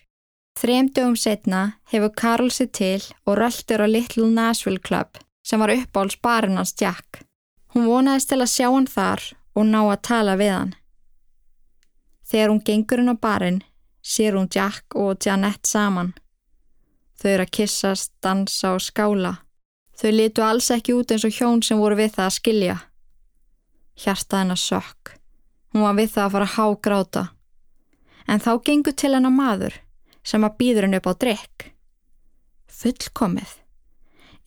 [0.54, 5.74] Þrejum dögum setna hefur Karl sér til og röldur á Little Nashville Club sem var
[5.74, 7.24] uppáls barinans Jack.
[7.74, 9.22] Hún vonaðist til að sjá hann þar
[9.54, 10.74] og ná að tala við hann.
[12.24, 13.62] Þegar hún gengur inn á barin
[14.04, 16.14] sér hún Jack og Janette saman.
[17.18, 19.36] Þau eru að kissast, dansa og skála.
[19.98, 22.76] Þau litu alls ekki út eins og hjón sem voru við það að skilja.
[23.94, 25.14] Hjarta hennar sökk.
[25.72, 27.24] Hún var við það að fara að há gráta.
[28.28, 29.80] En þá gengur til hennar maður
[30.24, 31.68] sem að býður henn upp á drikk.
[32.72, 33.60] Fullkomið.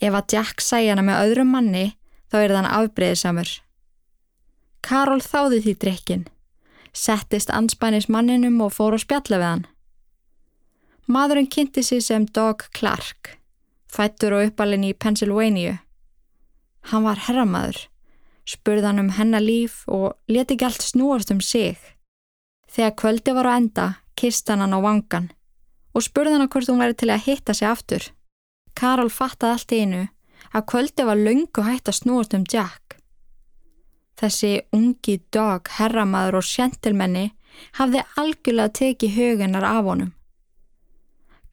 [0.01, 1.85] Ef að Jack sæja hana með öðrum manni
[2.31, 3.53] þá er þann afbreyðisamur.
[4.85, 6.27] Karol þáði því drikkin,
[6.93, 9.65] settist anspænis manninum og fór á spjalla við hann.
[11.07, 13.37] Madurinn kynnti sig sem Dog Clark,
[13.87, 15.79] fættur og uppalinn í Pennsylvania.
[16.91, 17.87] Hann var herramaður,
[18.47, 21.79] spurði hann um hennar líf og leti allt snúast um sig.
[22.71, 25.31] Þegar kvöldi var á enda, kist hann hann á vangan
[25.95, 28.03] og spurði hann hvort hún væri til að hitta sig aftur.
[28.77, 30.03] Karol fattaði allt í einu
[30.53, 32.99] að kvöldi var laungu hægt að snúast um Jack.
[34.17, 37.31] Þessi ungi dog, herramaður og sjentilmenni
[37.77, 40.13] hafði algjörlega tekið hugunar af honum.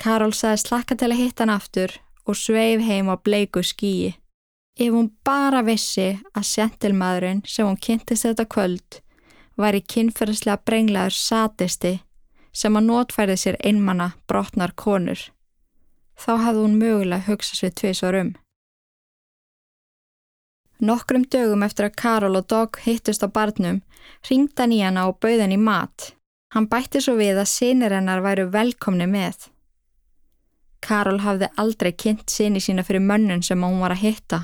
[0.01, 4.15] Karol sagði slakka til að hitta hann aftur og sveif heim á bleiku skíi.
[4.77, 9.01] Ef hún bara vissi að sjentilmaðurinn sem hún kynntist þetta kvöld
[9.61, 11.95] var í kynferðslega brenglaður satisti
[12.55, 15.21] sem að notfærið sér einmanna brotnar konur.
[16.15, 18.35] Þá hafði hún mögulega hugsað sér tviðsvar um.
[20.85, 23.81] Nokkrum dögum eftir að Karol og Dog hittust á barnum,
[24.29, 26.13] ringd hann í hana og bauð henn í mat.
[26.55, 29.49] Hann bætti svo við að sinir hennar væru velkomni með.
[30.85, 34.41] Karol hafði aldrei kynnt sinni sína fyrir mönnun sem hún var að hitta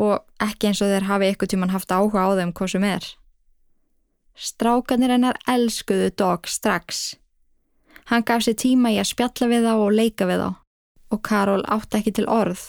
[0.00, 3.04] og ekki eins og þeir hafi ykkur tíman haft áhuga á þeim hvað sem er.
[4.32, 7.16] Strákanir hennar elskuðu Dog strax.
[8.08, 10.50] Hann gaf sér tíma í að spjalla við þá og leika við þá
[11.12, 12.62] og Karol átti ekki til orð.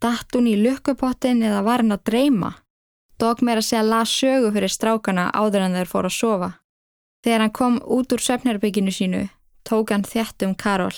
[0.00, 2.50] Datt hún í lukkupottin eða var hann að dreyma?
[3.20, 6.50] Dog meira segja las sögu fyrir strákana áður en þeir fór að sofa.
[7.24, 9.22] Þegar hann kom út úr söfnarbygginu sínu,
[9.64, 10.96] tók hann þett um Karol.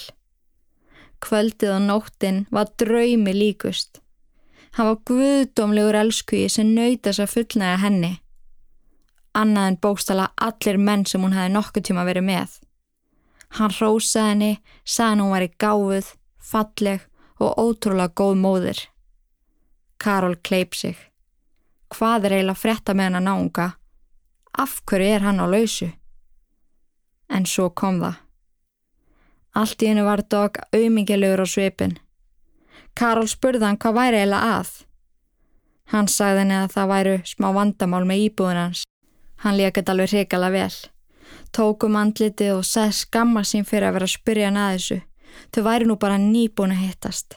[1.22, 4.03] Kvöldið og nóttin var draumi líkust.
[4.75, 8.12] Hann var guðdómlegur elskuji sem nöytast að fullnæga henni
[9.38, 12.59] annað en bókstala allir menn sem hún hefði nokkuð tíma verið með.
[13.59, 14.53] Hann rósaði henni,
[14.85, 16.12] sagði hann hún væri gáfuð,
[16.53, 17.07] falleg
[17.42, 18.83] og ótrúlega góð móðir.
[19.99, 20.97] Karol kleip sig.
[21.92, 23.66] Hvað er eiginlega frétta með hann að náunga?
[24.59, 25.90] Af hverju er hann á lausu?
[27.29, 28.16] En svo kom það.
[29.53, 31.99] Allt í hennu var dog auðmingilegur á svipin.
[32.97, 34.73] Karol spurði hann hvað væri eiginlega að.
[35.92, 38.85] Hann sagði henni að það væru smá vandamál með íbúðinans.
[39.42, 40.72] Hann lekit alveg hrikala vel.
[41.52, 44.98] Tókum andlitið og segð skamma sín fyrir að vera að spyrja hann að þessu.
[45.52, 47.37] Þau væri nú bara nýbúin að hittast.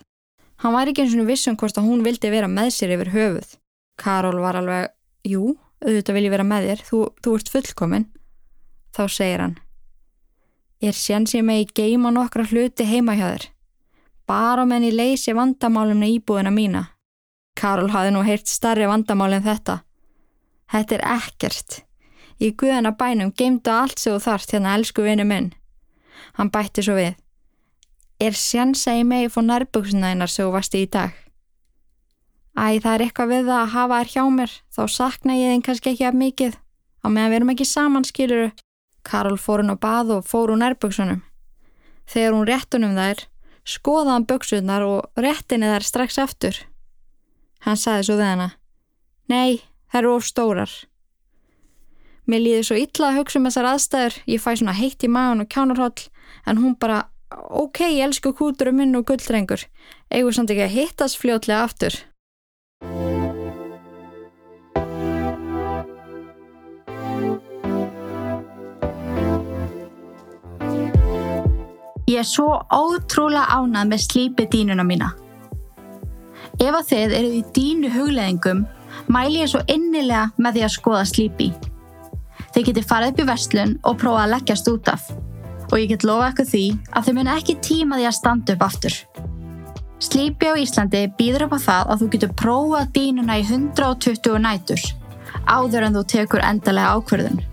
[0.64, 3.56] Hann væri ekki eins og vissum hvort að hún vildi vera með sér yfir höfuð.
[4.00, 4.92] Karol var alveg,
[5.28, 8.08] jú, auðvitað vil ég vera með þér, þú, þú ert fullkominn.
[8.96, 9.58] Þá segir hann,
[10.80, 13.48] er séns ég með í geima nokkra hluti heima hjá þér.
[14.26, 16.86] Bara menn ég leysi vandamálumna íbúðina mína.
[17.56, 19.80] Karol hafði nú heyrt starri vandamál en þetta.
[20.72, 21.85] Þetta er ekkert.
[22.40, 25.54] Í guðana bænum geimdu allt sem þú þarft hérna elsku vinnu minn.
[26.36, 27.16] Hann bætti svo við.
[28.20, 31.16] Er sjansa í megi fór nærböksuna einar sem þú varst í dag?
[32.56, 35.64] Æ, það er eitthvað við það að hafa þér hjá mér, þá sakna ég þinn
[35.68, 36.54] kannski ekki af mikið.
[37.04, 38.52] Á meðan við erum ekki saman, skiluru.
[39.06, 41.20] Karol fór hún á bað og fór hún nærböksunum.
[42.08, 43.26] Þegar hún réttunum þær,
[43.68, 46.62] skoða hann böksunar og réttinni þær strax aftur.
[47.68, 48.54] Hann saði svo hana.
[49.28, 50.72] Nei, þær eru of stórar.
[52.26, 55.44] Mér líði svo illa að hugsa um þessar aðstæður, ég fæ svona heitt í maðan
[55.44, 56.08] og kjánarhóll,
[56.50, 59.68] en hún bara, ok, ég elsku kúturum minn og gullrengur,
[60.10, 62.00] eigur samt ekki að hittast fljótlega aftur.
[72.06, 75.12] Ég er svo ótrúlega ánað með slípi dínuna mína.
[76.58, 78.66] Ef að þið eruð í dínu hugleðingum,
[79.14, 81.54] mæli ég svo innilega með því að skoða slípi.
[82.56, 85.08] Þið getið farið upp í vestlun og prófað að leggjast út af.
[85.74, 86.66] Og ég get lofa eitthvað því
[86.96, 88.96] að þau muni ekki tíma því að standa upp aftur.
[90.06, 94.86] Sleepy á Íslandi býður upp á það að þú getur prófað dýnuna í 120 nætur
[95.52, 97.44] áður en þú tekur endalega ákverðun.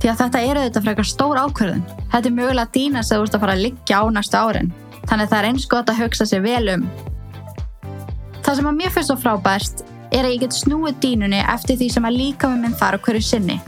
[0.00, 1.82] Því að þetta eru þetta frekar stór ákverðun.
[2.10, 4.72] Þetta er mögulega dýna sem þú ert að fara að liggja á næstu árin.
[5.06, 6.86] Þannig það er eins gott að hugsa sér vel um.
[8.40, 11.90] Það sem að mér finnst svo frábært er að ég get snúið dýnunni eftir því
[11.94, 13.60] sem að líka með minn þar á hverju sinni.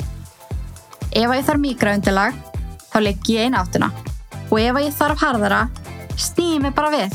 [1.12, 2.36] Ef ég þarf mikra undirlag,
[2.92, 3.92] þá legg ég einn áttuna.
[4.52, 5.62] og ef ég þarf harðara,
[6.20, 7.14] snýði mig bara við.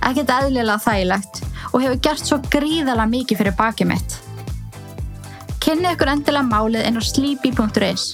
[0.00, 1.40] Ekkert eðlilega þægilegt
[1.74, 4.16] og hefur gert svo gríðala mikið fyrir bakið mitt.
[5.60, 8.06] Kynni ykkur endilega málið inn á sleepy.is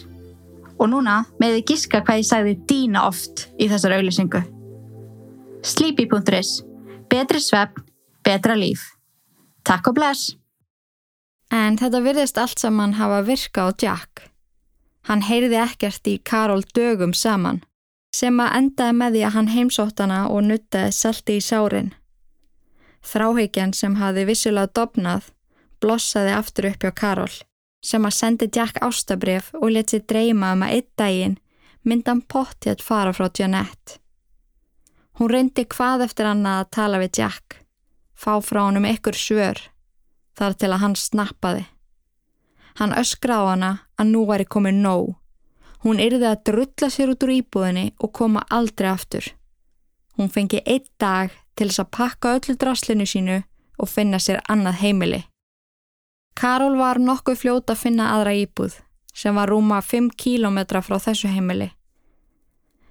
[0.77, 4.43] og núna með þið giska hvað ég sagði dýna oft í þessar auðlýsingu.
[5.63, 6.59] Sleepy.is
[7.07, 7.87] Betri svefn,
[8.27, 8.83] betra líf.
[9.63, 10.35] Takk og bless!
[11.55, 14.26] En þetta virðist allt saman hafa virka á Jack.
[15.07, 17.63] Hann heyrði ekkert í Karol dögum saman,
[18.15, 21.93] sem að endaði með því að hann heimsóttana og nuttaði selti í sárin.
[23.07, 25.29] Þráhyggjan sem hafi vissulega dopnað
[25.81, 27.35] blossaði aftur upp hjá Karol,
[27.85, 31.39] sem að sendi Jack ástabref og let sér dreyma um að einn daginn
[31.87, 34.01] myndan potti að fara frá Janette.
[35.17, 37.61] Hún reyndi hvað eftir annað að tala við Jack,
[38.13, 39.61] fá frá hann um ykkur svör,
[40.37, 41.65] þar til að hann snappaði.
[42.77, 45.15] Hann öskra á hana að nú væri komið nóg.
[45.85, 49.29] Hún yrði að drulla sér út úr íbúðinni og koma aldrei aftur.
[50.17, 53.43] Hún fengi einn dag til þess að pakka öllu draslinu sínu
[53.79, 55.23] og finna sér annað heimili.
[56.37, 58.81] Karol var nokkuð fljóta að finna aðra íbúð
[59.17, 61.71] sem var rúma 5 kílometra frá þessu heimili.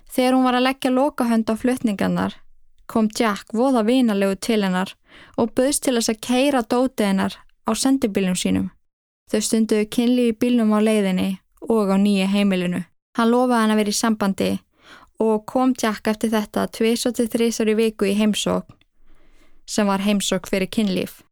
[0.10, 2.39] Þegar hún var að leggja lokahönd á flutningarnar
[2.86, 4.94] kom Jack voða vinalegu til hennar
[5.38, 8.70] og böðst til þess að keira dótið hennar á sendibiljum sínum.
[9.32, 11.30] Þau stunduðu kynli í bílnum á leiðinni
[11.66, 12.84] og á nýja heimilinu.
[13.18, 14.50] Hann lofaði hann að vera í sambandi
[15.24, 18.76] og kom Jack eftir þetta 2-3 í viku í heimsókn
[19.66, 21.24] sem var heimsókn fyrir kynlíf.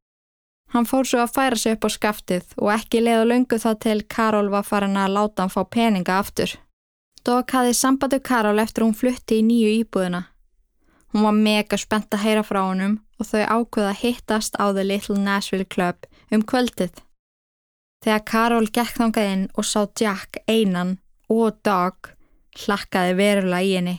[0.73, 3.99] Hann fór svo að færa sig upp á skaftið og ekki leiða löngu þá til
[4.09, 6.55] Karol var farin að láta hann fá peninga aftur.
[7.23, 10.23] Dog hafði sambandi Karol eftir hún flutti í nýju íbúðina.
[11.13, 15.19] Hún var mega spennt að heyra frá honum og þau ákveða hittast á The Little
[15.21, 16.97] Nashville Club um kvöldið.
[18.03, 20.97] Þegar Karol gekk þangað inn og sá Jack einan
[21.31, 22.09] og Dog
[22.63, 23.95] hlakkaði verulega í henni.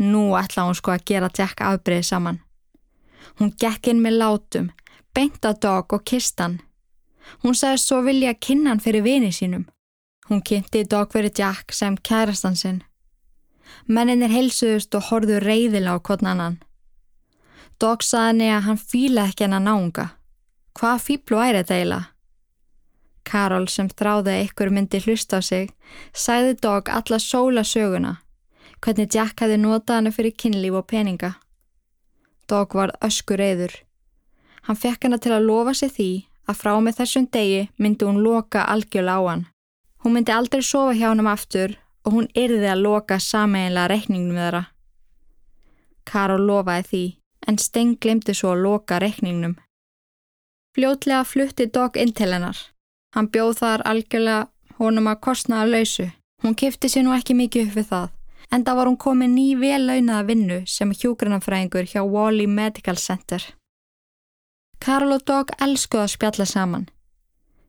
[0.00, 2.42] Nú ætla hún sko að gera Jack afbreið saman.
[3.40, 4.68] Hún gekk inn með látum,
[5.16, 6.60] beint að Dog og kist hann.
[7.40, 9.64] Hún sagði svo vilja að kynna hann fyrir vini sínum.
[10.28, 12.82] Hún kynnti Dog fyrir Jack sem kærastan sinn.
[13.86, 16.60] Menninir heilsuðust og horðu reyðilega á kvotna annan.
[17.80, 20.06] Dog saði henni að hann fíla ekki henn að náunga.
[20.76, 22.08] Hvað fíblu æri þetta eiginlega?
[23.24, 25.70] Karol sem þráði að ykkur myndi hlusta á sig,
[26.12, 28.16] sæði Dog alla sóla söguna,
[28.80, 31.34] hvernig Jack hefði notað hann fyrir kynlíf og peninga.
[32.48, 33.74] Dog var öskur eður.
[34.66, 36.10] Hann fekk hana til að lofa sig því
[36.50, 39.46] að frá með þessum degi myndi hún loka algjörlega á hann.
[40.02, 44.34] Hún myndi aldrei sofa hjá hann um aftur og hún yrði að loka sameinlega reikningum
[44.34, 44.64] við þeirra.
[46.10, 47.04] Karol lofaði því,
[47.48, 49.56] en Steng glemdi svo að loka reikningnum.
[50.74, 52.58] Fljótlega flutti Dog inn til hennar.
[53.14, 56.08] Hann bjóð þar algjörlega honum að kostna að lausu.
[56.42, 58.08] Hún kifti sér nú ekki mikið upp við það,
[58.50, 63.44] en það var hún komið ný vel launaða vinnu sem hjúgrunafræðingur hjá Wally Medical Center.
[64.80, 66.88] Karl og Dog elskuða að spjalla saman.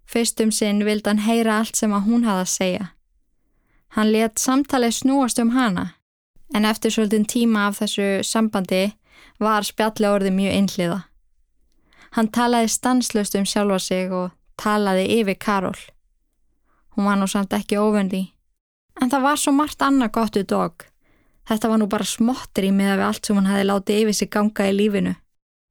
[0.08, 2.86] Fyrstum sinn vildi hann heyra allt sem að hún hafði að segja.
[3.96, 5.96] Hann let samtalið snúast um hana,
[6.56, 8.94] en eftir svolítinn tíma af þessu sambandi
[9.40, 11.00] var spjalli orðið mjög einhliða.
[12.16, 15.82] Hann talaði stanslust um sjálfa sig og talaði yfir Karol.
[16.96, 18.28] Hún var nú samt ekki óvendi.
[19.02, 20.88] En það var svo margt annað gott við dog.
[21.50, 24.32] Þetta var nú bara smottir í miða við allt sem hún hefði látið yfir sig
[24.32, 25.14] ganga í lífinu.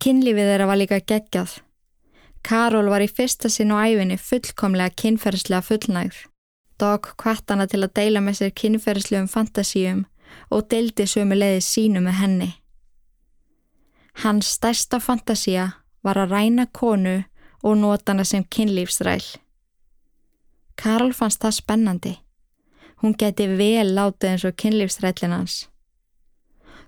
[0.01, 1.59] Kinnlífið þeirra var líka geggjað.
[2.43, 6.23] Karol var í fyrsta sinn á æfinni fullkomlega kinnferðslega fullnægð.
[6.81, 10.07] Dog hvart hana til að deila með sér kinnferðslegum fantasíum
[10.49, 12.51] og deildi sömu leiði sínu með henni.
[14.25, 15.67] Hans stærsta fantasía
[16.03, 17.21] var að ræna konu
[17.63, 19.25] og nota hana sem kynlífsræl.
[20.81, 22.15] Karol fannst það spennandi.
[23.03, 25.69] Hún geti vel látið eins og kynlífsrælin hans.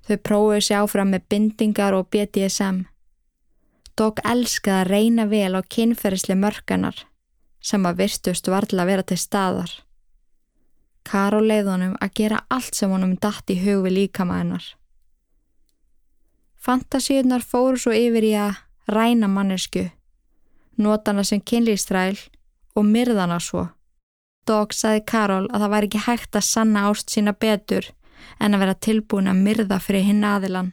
[0.09, 2.83] Þau prófuðu sér áfram með bindingar og BDSM.
[3.97, 7.05] Dog elskaði að reyna vel á kynferðisli mörganar
[7.63, 9.73] sem að virtust varðla að vera til staðar.
[11.07, 14.65] Karol leið honum að gera allt sem honum dætt í hug við líkamæðinar.
[16.63, 18.61] Fantasíunar fóru svo yfir í að
[18.91, 19.89] ræna mannesku
[20.83, 22.19] notana sem kynlýstræl
[22.77, 23.69] og myrðana svo.
[24.47, 27.89] Dog saði Karol að það væri ekki hægt að sanna ást sína betur
[28.43, 30.73] en að vera tilbúin að myrða fyrir hinn aðilan.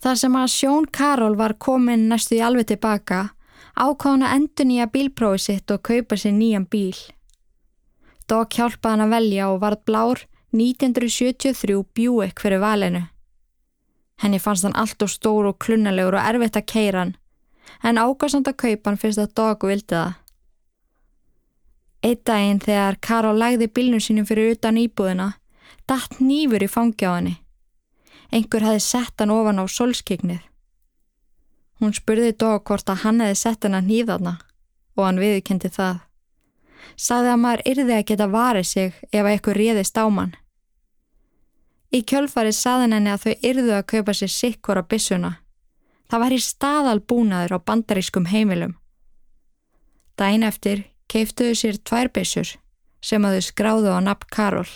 [0.00, 3.20] Þar sem að Sjón Karol var komin næstu í alveg tilbaka,
[3.76, 6.96] ákvána endur nýja bílprófi sitt og kaupa sér nýjan bíl.
[8.28, 10.24] Dog hjálpaði hann að velja og varð blár
[10.56, 13.06] 1973 Buick fyrir valinu.
[14.20, 17.16] Henni fannst hann allt og stór og klunnalegur og erfitt að keira hann
[17.82, 20.16] en ákvæmsamt að kaupa hann fyrst að Dog vildi það.
[22.00, 25.34] Eitt daginn þegar Karol lægði bílnum sínum fyrir utan íbúðina,
[25.88, 27.34] datt nýfur í fangi á henni.
[28.32, 30.40] Einhver hefði sett hann ofan á solskiknið.
[31.80, 34.36] Hún spurði Dog hvort að hann hefði sett hann að nýðarna
[34.96, 36.00] og hann viðkendi það.
[36.96, 40.34] Saði að maður yrði að geta varið sig ef eitthvað réðist á mann.
[41.90, 45.30] Í kjölfarið saðan henni að þau yrðu að kaupa sér sikkur á bissuna.
[46.10, 48.74] Það var í staðalbúnaður á bandarískum heimilum.
[50.18, 52.56] Dæin eftir keiftuðu sér tvær bissur
[53.00, 54.70] sem að þau skráðu á nafn Karol.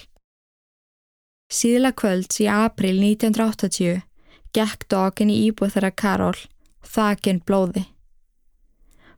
[1.51, 4.05] Síðla kvölds í april 1980
[4.55, 6.39] gekk dogin í íbúð þeirra Karol
[6.87, 7.85] þakinn blóði.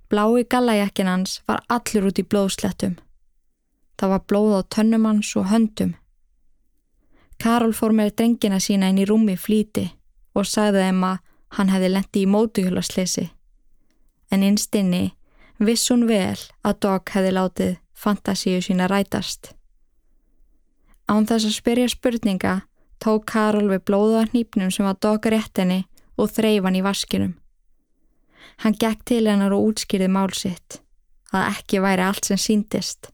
[0.09, 2.97] Blái gallajakkin hans var allur út í blóðslettum.
[4.01, 5.95] Það var blóð á tönnum hans og höndum.
[7.37, 9.91] Karol fór með drengina sína inn í rúmi flíti
[10.37, 11.25] og sagði þeim að
[11.57, 13.31] hann hefði lendi í mótuhjólasleysi.
[14.31, 15.17] En einstinni
[15.59, 19.55] viss hún vel að Dog hefði látið fantasíu sína rætast.
[21.09, 22.55] Án þess að spyrja spurninga
[23.01, 25.85] tók Karol við blóða hnípnum sem var Dog réttinni
[26.17, 27.35] og þreifan í vaskinum.
[28.63, 30.81] Hann gekk til hennar og útskýrði málsitt
[31.33, 33.11] að ekki væri allt sem síndist.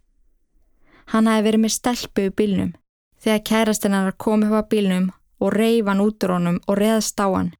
[1.13, 2.75] Hann hefði verið með stelpu í bílnum
[3.23, 5.11] þegar kærastinn hennar kom upp á bílnum
[5.43, 7.53] og reif hann út úr honum og reðst á hann.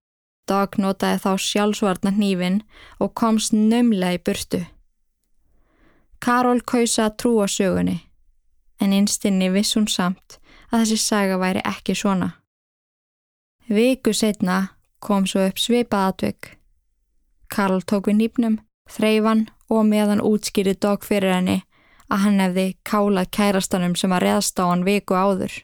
[0.49, 2.63] Dag notaði þá sjálfsvarnar hnífin
[2.99, 4.65] og komst nömlega í burtu.
[6.23, 7.99] Karol kausa að trúa sögunni,
[8.83, 10.39] en einstinni viss hún samt
[10.71, 12.33] að þessi saga væri ekki svona.
[13.71, 16.53] Viku setna kom svo upp svipað atvegg.
[17.51, 18.59] Karol tók við nýpnum,
[18.91, 21.59] þreifan og meðan útskýrið dog fyrir henni
[22.13, 25.55] að hann hefði kálað kærastanum sem að reðst á hann viku áður.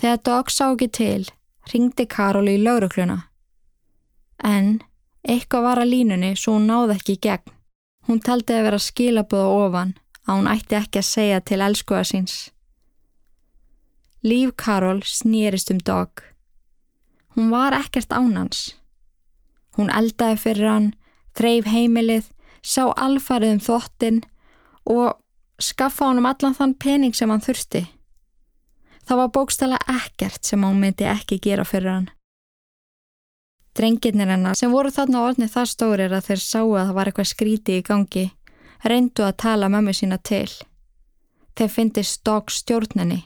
[0.00, 1.22] Þegar dog sá ekki til,
[1.70, 3.20] ringdi Karol í laurukluna.
[4.38, 4.80] En
[5.22, 7.54] eitthvað var að línunni svo hún náði ekki í gegn.
[8.08, 9.94] Hún taldi að vera skilaböða ofan
[10.26, 12.36] að hún ætti ekki að segja til elskuða síns.
[14.24, 16.22] Líf Karol snýrist um dog.
[17.36, 18.74] Hún var ekkert ánans.
[19.76, 20.92] Hún eldaði fyrir hann,
[21.34, 22.30] þreif heimilið,
[22.62, 24.20] sá alfarið um þottinn
[24.88, 25.18] og
[25.60, 27.84] skaffa honum allan þann pening sem hann þurfti.
[29.04, 32.10] Það var bókstala ekkert sem hann myndi ekki gera fyrir hann.
[33.74, 37.30] Drengirnir hennar sem voru þarna orðni það stórir að þeir sáu að það var eitthvað
[37.32, 38.24] skríti í gangi,
[38.86, 40.50] reyndu að tala mömmu sína til.
[41.58, 43.24] Þeir fyndi stokk stjórnenni.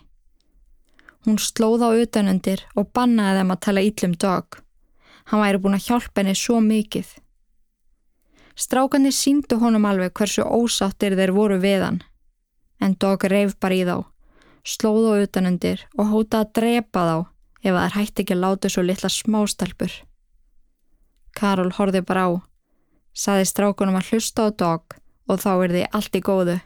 [1.26, 4.60] Hún slóð á utanundir og bannaði þeim að tala íllum dog.
[5.28, 7.10] Hann væri búin að hjálpa henni svo mikið.
[8.58, 12.00] Strákanir síndu honum alveg hversu ósáttir þeir voru við hann.
[12.80, 14.06] En Dog reif bara í þá,
[14.64, 17.16] slóð á utanundir og hóta að drepa þá
[17.62, 19.92] ef það er hægt ekki að láta svo litla smástelpur.
[21.38, 22.30] Karol horfi bara á,
[23.14, 26.56] saði strákunum að hlusta á Dog og þá er því allt í góðu.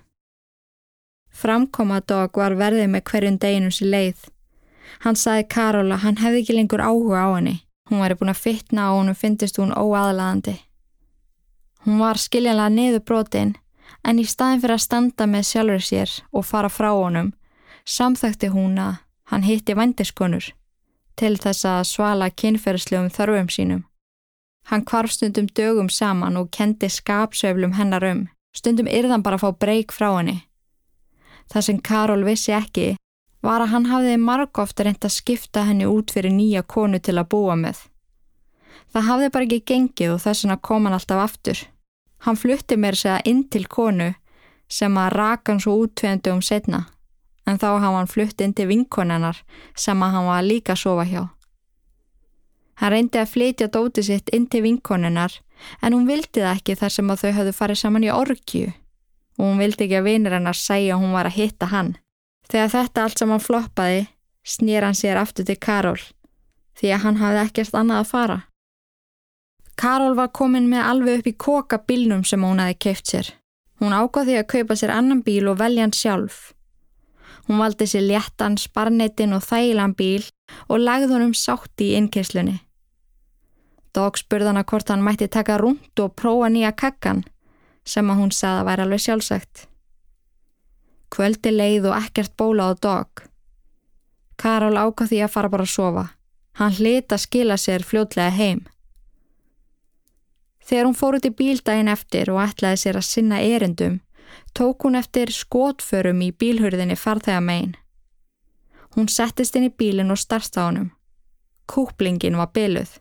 [1.32, 4.24] Framkoma Dog var verðið með hverjum deginum sér leið.
[5.04, 7.60] Hann saði Karol að hann hefði ekki lengur áhuga á henni
[7.92, 10.54] Hún væri búin að fytna og hún finnist hún óaðlaðandi.
[11.84, 13.50] Hún var skiljanlega niður brotin
[14.06, 17.32] en í staðin fyrir að standa með sjálfur sér og fara frá honum
[17.84, 20.52] samþökti hún að hann hitti vandiskonur
[21.20, 23.82] til þess að svala kynferðslegum þörfum sínum.
[24.70, 29.58] Hann kvarf stundum dögum saman og kendi skapsöflum hennar um, stundum yrðan bara að fá
[29.64, 30.42] breyk frá henni.
[31.50, 32.92] Það sem Karol vissi ekki
[33.42, 37.28] var að hann hafði margóft reynd að skipta henni út fyrir nýja konu til að
[37.34, 37.82] búa með.
[38.92, 41.62] Það hafði bara ekki gengið og þess vegna kom hann alltaf aftur.
[42.22, 44.12] Hann flutti mér segja inn til konu
[44.70, 46.84] sem að raka hann svo útveðandi um setna,
[47.44, 49.42] en þá hafði hann flutti inn til vinkonennar
[49.74, 51.22] sem að hann var líka að sofa hjá.
[52.80, 55.34] Hann reyndi að flytja dóti sitt inn til vinkonennar
[55.82, 58.72] en hún vildi það ekki þar sem að þau hafðu farið saman í orkju
[59.38, 61.92] og hún vildi ekki að vinir hennar segja að hún var að hitta hann.
[62.50, 64.00] Þegar þetta allt saman floppaði,
[64.44, 66.00] snýr hann sér aftur til Karol,
[66.78, 68.38] því að hann hafði ekkert annað að fara.
[69.80, 73.30] Karol var komin með alveg upp í koka bílnum sem hún hafi keift sér.
[73.80, 76.52] Hún ákvaði að kaupa sér annan bíl og velja hann sjálf.
[77.48, 80.28] Hún valdi sér léttan, sparneitin og þægilan bíl
[80.68, 82.60] og lagði honum sátt í innkesslunni.
[83.92, 87.24] Dog spurði hana hvort hann mætti taka rúnd og prófa nýja kakkan
[87.84, 89.66] sem að hún sagði að væri alveg sjálfsagt.
[91.12, 93.26] Kvöldi leið og ekkert bóla á dog.
[94.40, 96.04] Karol ákvað því að fara bara að sofa.
[96.56, 98.62] Hann hlita að skila sér fljótlega heim.
[100.62, 103.98] Þegar hún fór út í bíldaginn eftir og ætlaði sér að sinna erendum,
[104.54, 107.76] tók hún eftir skotförum í bílhurðinni farþegamegin.
[108.96, 110.90] Hún settist inn í bílinn og starsta á hannum.
[111.66, 112.98] Kúplingin var byluð.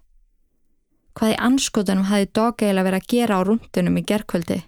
[1.15, 4.61] Hvað í anskotunum hafi doggeila verið að gera á rundunum í gerkvöldi?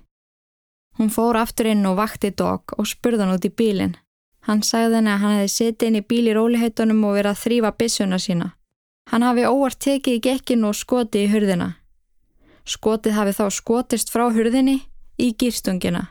[1.00, 3.96] Hún fór aftur inn og vakti dog og spurði hann út í bílinn.
[4.44, 7.42] Hann sagði henni að hann hefði setið inn í bíl í róliheitunum og verið að
[7.46, 8.50] þrýfa bissuna sína.
[9.12, 11.70] Hann hafi óvart tekið í gekkin og skotið í hurðina.
[12.68, 14.82] Skotið hafi þá skotist frá hurðinni
[15.20, 16.10] í gýrstungina.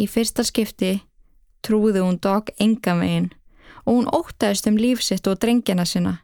[0.00, 0.94] Í fyrsta skipti
[1.66, 3.28] trúði hún dog enga megin
[3.84, 6.14] og hún ótaðist um lífsitt og drengjana sinna.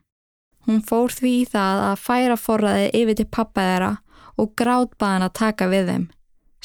[0.66, 3.90] Hún fór því í það að færa forraði yfir til pappa þeirra
[4.40, 6.06] og gráðbaðan að taka við þeim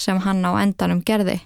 [0.01, 1.39] sem hann á endanum gerði.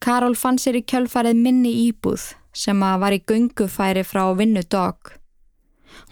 [0.00, 5.16] Karol fann sér í kjölfarið minni íbúð sem að var í göngufæri frá vinnu dog.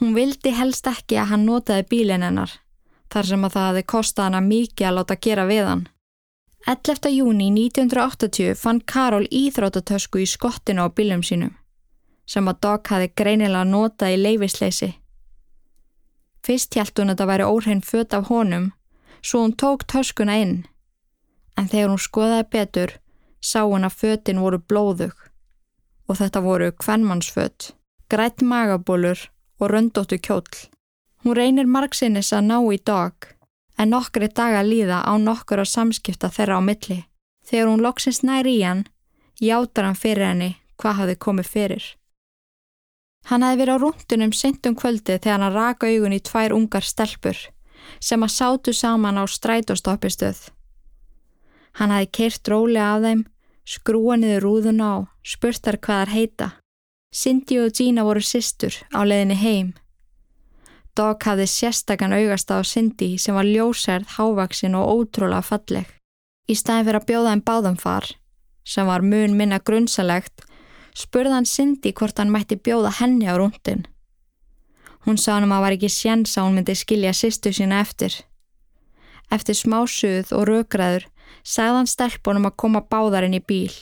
[0.01, 2.51] Hún vildi helst ekki að hann notaði bílinn hennar,
[3.13, 5.87] þar sem að það hefði kostað hana mikið að láta gera við hann.
[6.69, 7.09] 11.
[7.11, 11.55] júni 1980 fann Karol íþrótatösku í skottinu á bílum sínum,
[12.29, 14.89] sem að dog hafi greinilega notað í leifisleysi.
[16.45, 18.67] Fyrst hjælt hún að það væri óhrein fött af honum,
[19.25, 20.67] svo hún tók töskuna inn,
[21.57, 22.93] en þegar hún skoðaði betur,
[23.41, 25.17] sá hann að föttin voru blóðug
[26.05, 27.73] og þetta voru kvennmannsfött,
[28.13, 29.25] grætt magabólur
[29.57, 30.69] og röndóttu kjóll.
[31.25, 33.33] Hún reynir margsinnis að ná í dag
[33.79, 37.05] en nokkri daga líða á nokkur á samskipta þeirra á milli.
[37.47, 38.85] Þegar hún loksins nær í hann,
[39.41, 41.85] játar hann fyrir henni hvað hafi komið fyrir.
[43.29, 47.39] Hann hefði verið á rúndunum sentum kvöldi þegar hann raka augun í tvær ungar stelpur
[48.01, 50.39] sem að sátu saman á strætóstoppistöð.
[51.79, 53.25] Hann hafi keirt róli af þeim,
[53.65, 56.49] skrúa niður rúðun á, spurtar hvað þar heita.
[57.15, 59.69] Cindy og Gina voru sýstur á leðinni heim.
[60.99, 65.87] Dog hafði sérstakann augast á Cindy sem var ljósærð, hávaksin og ótrúlega falleg.
[66.51, 68.09] Í staðin fyrir að bjóða henn báðum far,
[68.67, 70.43] sem var mun minna grunnsalegt,
[70.99, 73.85] spurði hann Cindy hvort hann mætti bjóða henni á rúndin.
[75.07, 78.19] Hún sá hann að maður var ekki séns að hún myndi skilja sýstu sína eftir.
[79.31, 81.07] Eftir smásuð og rökraður
[81.47, 83.77] sagðan stelpunum að koma báðarinn í bíl.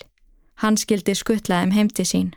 [0.60, 2.30] Hann skildi skuttlaðum heim til sín.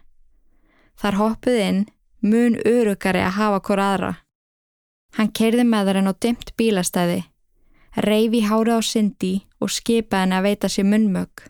[0.95, 1.85] Þar hoppuð inn,
[2.23, 4.15] mun örugari að hafa hver aðra.
[5.17, 7.23] Hann keirði með þar enn á dimt bílastæði,
[8.05, 11.45] reyfi hárið á syndi og skipaði henn að veita sér munmög.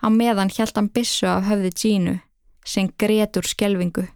[0.00, 2.16] Á meðan hjælt hann bissu af höfði Gínu,
[2.64, 4.06] sem gretur skelvingu.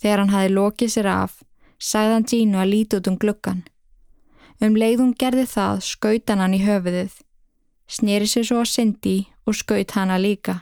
[0.00, 1.40] Þegar hann hafi lokið sér af,
[1.78, 3.64] sagði hann Gínu að líti út um gluggan.
[4.60, 7.20] Um leiðum gerði það skautan hann í höfuðið
[7.90, 9.16] snýri sér svo að syndi
[9.48, 10.60] og skaut hana líka.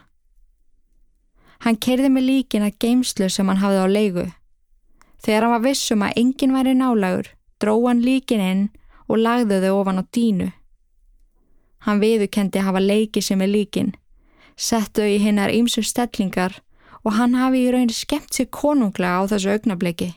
[1.64, 4.26] Hann kerði með líkin að geimslu sem hann hafði á leigu.
[5.22, 8.62] Þegar hann var vissum að enginn væri nálagur, dró hann líkin inn
[9.08, 10.52] og lagði þau ofan á dínu.
[11.86, 13.92] Hann viðukendi hafa leikið sem er líkin,
[14.56, 16.60] settu í hinnar ýmsu stellingar
[17.04, 20.12] og hann hafi í rauninni skemmt sér konunglega á þessu augnabliki.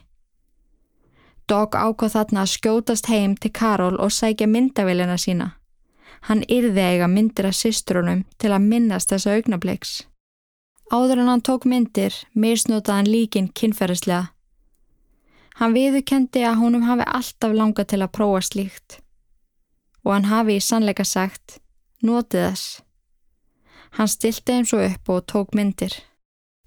[1.48, 5.48] Dog ákvað þarna að skjótast heim til Karol og sækja myndavillina sína.
[6.28, 10.04] Hann yrði eiga myndir af systrunum til að minnast þessa augnabliks.
[10.92, 14.30] Áður en hann tók myndir, misnótaði hann líkin kynferðislega.
[15.58, 19.00] Hann viðukendi að honum hafi alltaf langa til að prófa slíkt.
[20.04, 21.58] Og hann hafi í sannleika sagt,
[22.02, 22.80] notið þess.
[23.98, 25.94] Hann stilti eins og upp og tók myndir.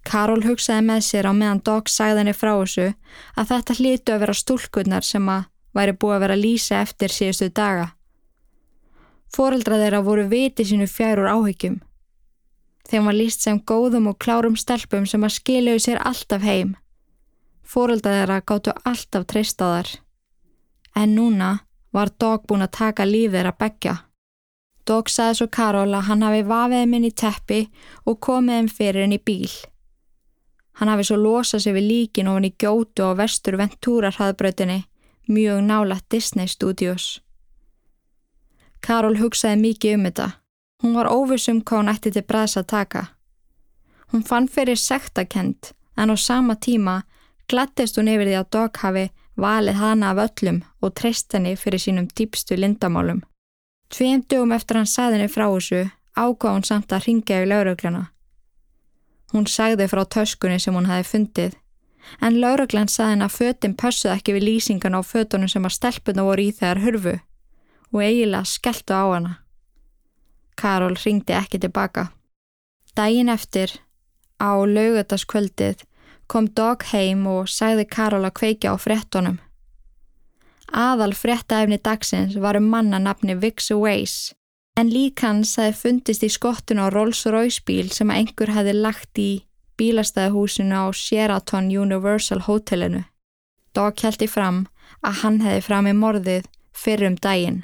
[0.06, 2.86] Karol hugsaði með sér á meðan Dog sagði henni frá þessu
[3.34, 7.50] að þetta hlítu að vera stúlkunnar sem að væri búið að vera lýsa eftir síðustu
[7.50, 7.90] daga.
[9.34, 11.80] Fóreldra þeirra voru viti sínu fjær úr áhyggjum.
[12.86, 16.76] Þeim var líst sem góðum og klárum stelpum sem að skiljuðu sér alltaf heim.
[17.66, 19.88] Fóreldra þeirra gáttu alltaf treyst á þar.
[20.96, 21.50] En núna
[21.92, 23.96] var Dog búin að taka líf þeirra begja.
[24.86, 27.64] Dog saði svo Karol að hann hafi vafið minn í teppi
[28.06, 29.50] og komið þeim fyrir henn í bíl.
[30.78, 34.84] Hann hafi svo losað sér við líkin ofin í gjótu og vestur Ventura hraðbröðinni,
[35.26, 37.06] mjög nála Disney Studios.
[38.84, 40.28] Karol hugsaði mikið um þetta.
[40.84, 43.02] Hún var óvissum hvað hún ætti til bræðs að taka.
[44.12, 47.00] Hún fann fyrir sektakent en á sama tíma
[47.48, 49.04] glattist hún yfir því að Dog hafi
[49.36, 53.22] valið hana af öllum og treyst henni fyrir sínum dýpstu lindamálum.
[53.92, 55.84] Tveim dögum eftir hann sagðinni frá þessu
[56.16, 58.02] ágáð hún samt að ringja í laurögluna.
[59.32, 61.56] Hún sagði frá töskunni sem hún hafi fundið
[62.20, 66.26] en lauröglan sagði henn að föttin pössuð ekki við lýsingan á fötunum sem að stelpuna
[66.26, 67.16] voru í þegar hurfu
[67.92, 69.32] og eiginlega skelltu á hana.
[70.56, 72.08] Karol ringdi ekki tilbaka.
[72.96, 73.70] Dægin eftir,
[74.40, 75.82] á laugataskvöldið,
[76.26, 79.38] kom Dog heim og sagði Karol að kveikja á frettunum.
[80.72, 84.34] Aðal frettaefni dagsins var um mannanapni Vixu Weiss,
[84.76, 89.30] en lík hans hefði fundist í skottun á Rolls-Royce bíl sem einhver hefði lagt í
[89.78, 93.04] bílastæðahúsinu á Sheraton Universal Hotelinu.
[93.74, 94.64] Dog held í fram
[95.04, 97.62] að hann hefði fram í morðið fyrir um dægin.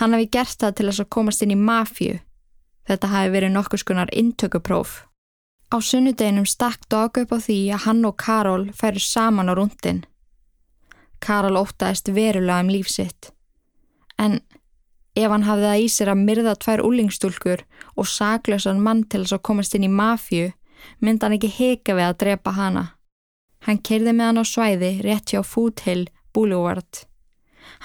[0.00, 2.18] Hann hafi gert það til þess að komast inn í mafju.
[2.88, 5.04] Þetta hafi verið nokkus konar intökupróf.
[5.70, 10.00] Á sunnudeginum stakk Dog upp á því að hann og Karol færu saman á rúndin.
[11.22, 13.30] Karol ótaðist verulega um lífsitt.
[14.18, 14.40] En
[15.14, 17.62] ef hann hafði það í sér að myrða tvær úlingstúlkur
[17.94, 20.50] og saklausan mann til þess að komast inn í mafju,
[20.98, 22.84] myndi hann ekki heka við að drepa hana.
[23.62, 27.04] Hann kerði með hann á svæði rétt hjá Foothill Boulevard.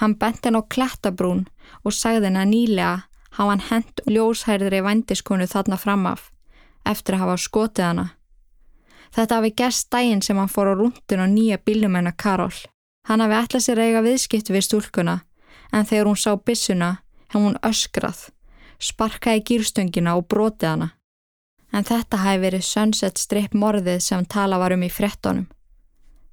[0.02, 1.46] Hann bent hann á klettabrún
[1.84, 2.94] og sagði hann að nýlega
[3.38, 6.32] hafa hann hent ljóshærðri vandiskonu þarna framaf
[6.86, 8.06] eftir að hafa skotið hana.
[9.16, 12.56] Þetta hafi gerst dægin sem hann fór á rúndin og nýja bílum hennar Karol.
[13.08, 15.20] Hann hafi ætlað sér eiga viðskipti við stúlkuna
[15.72, 16.90] en þegar hún sá bissuna
[17.32, 18.28] hef hún öskrað,
[18.78, 20.90] sparkaði gýrstöngina og brotið hana.
[21.72, 25.48] En þetta hafi verið Sunset Strip morðið sem tala var um í frettonum.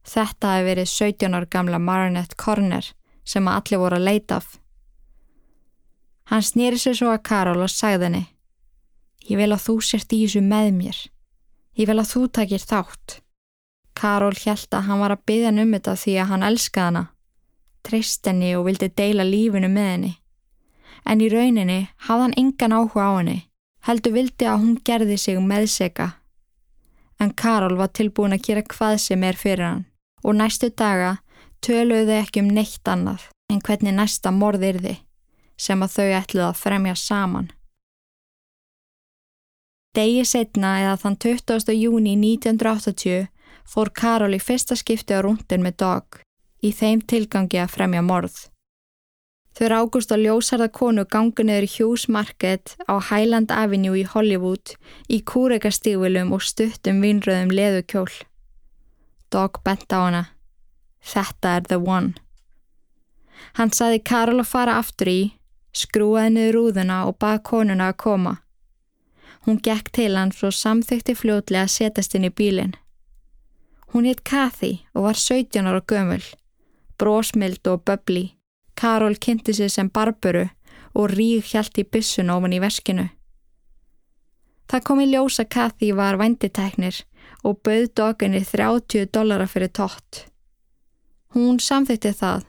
[0.04, 2.92] Þetta hafi verið 17 ár gamla Marinette Corner
[3.24, 4.60] sem allir voru að leita af.
[6.32, 8.26] Hann snýri sér svo að Karol og sagði henni
[9.30, 10.98] Ég vil að þú sért í þessu með mér.
[11.80, 13.20] Ég vil að þú takir þátt.
[13.96, 17.04] Karol held að hann var að byggja um þetta því að hann elskaði hana.
[17.84, 20.12] Treyst henni og vildi deila lífinu með henni.
[21.06, 23.40] En í rauninni hafði hann engan áhuga á henni.
[23.84, 26.14] Heldur vildi að hún gerði sig meðseka.
[27.20, 29.86] En Karol var tilbúin að gera hvað sem er fyrir hann.
[30.24, 31.18] Og næstu daga
[31.64, 34.96] töluðu ekki um neitt annað en hvernig næsta morð yrði
[35.60, 37.52] sem að þau ætluð að fremja saman.
[39.94, 41.74] Degi setna eða þann 20.
[41.78, 43.28] júni 1980
[43.70, 46.18] fór Karol í fyrsta skipti á rúndin með Dog
[46.66, 48.40] í þeim tilgangi að fremja morð.
[49.54, 54.74] Þau rákust á ljósarða konu gangu neður Hughes Market á Highland Avenue í Hollywood
[55.14, 58.10] í kúrekastígvilum og stuttum vinröðum leðukjól.
[59.30, 60.24] Dog bent á hana.
[61.06, 62.16] Þetta er the one.
[63.62, 65.22] Hann saði Karol að fara aftur í,
[65.70, 68.40] skrúaði niður rúðuna og bað konuna að koma.
[69.46, 72.76] Hún gekk til hans og samþykti fljótlega að setast inn í bílinn.
[73.92, 76.24] Hún hétt Kathy og var 17 ára gömul,
[76.98, 78.32] brósmild og böbli.
[78.76, 80.48] Karol kynnti sig sem barburu
[80.96, 83.10] og ríg hjælt í bissun ofan í veskinu.
[84.70, 87.04] Það kom í ljósa Kathy var venditeknir
[87.44, 90.26] og bauð doginni 30 dollara fyrir tótt.
[91.36, 92.46] Hún samþykti það,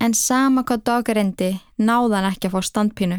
[0.00, 3.18] en sama hvað dogarendi náðan ekki að fá standpínu.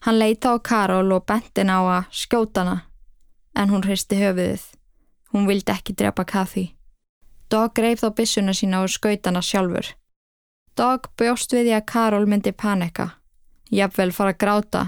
[0.00, 2.76] Hann leita á Karol og bentin á að skjóta hana,
[3.54, 4.62] en hún hristi höfuðið.
[5.32, 6.70] Hún vildi ekki drepa Kathy.
[7.50, 9.92] Dog greif þá bissuna sína og skaut hana sjálfur.
[10.76, 13.10] Dog bjóst við því að Karol myndi panika.
[13.70, 14.82] Jafnvel fara að gráta,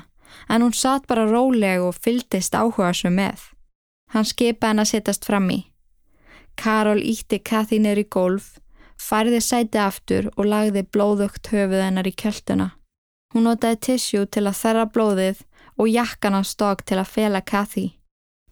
[0.49, 3.51] en hún satt bara róleg og fyldist áhuga sem með.
[4.17, 5.61] Hann skipa henn að sittast fram í.
[6.57, 8.59] Karol ítti Kathy neyri gólf,
[8.97, 12.73] færði sæti aftur og lagði blóðugt höfuð hennar í kjölduna.
[13.33, 15.43] Hún notaði tissjú til að þerra blóðið
[15.81, 17.87] og jakkan á stokk til að fela Kathy.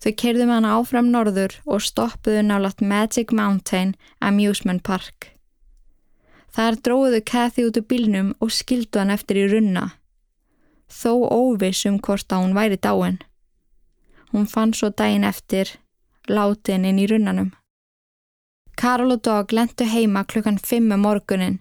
[0.01, 3.93] Þau kerðu með hana áfram norður og stoppuðu nálat Magic Mountain
[4.25, 5.35] Amusement Park.
[6.57, 9.91] Þar dróðu Kathy út úr bílnum og skildu hann eftir í runna.
[10.89, 13.21] Þó óviss um hvort að hún væri dáin.
[14.33, 15.77] Hún fann svo daginn eftir,
[16.27, 17.53] látin inn í runnanum.
[18.81, 21.61] Karol og Dog lendu heima klukkan 5 um morgunin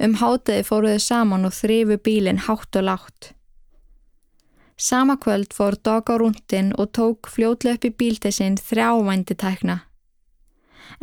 [0.00, 3.32] Um hátiði fóruðu saman og þrifu bílinn hátt og látt.
[4.80, 9.82] Sama kvöld fór Dog á rúndin og tók fljótlega upp í bíltessin þrjávændi tækna.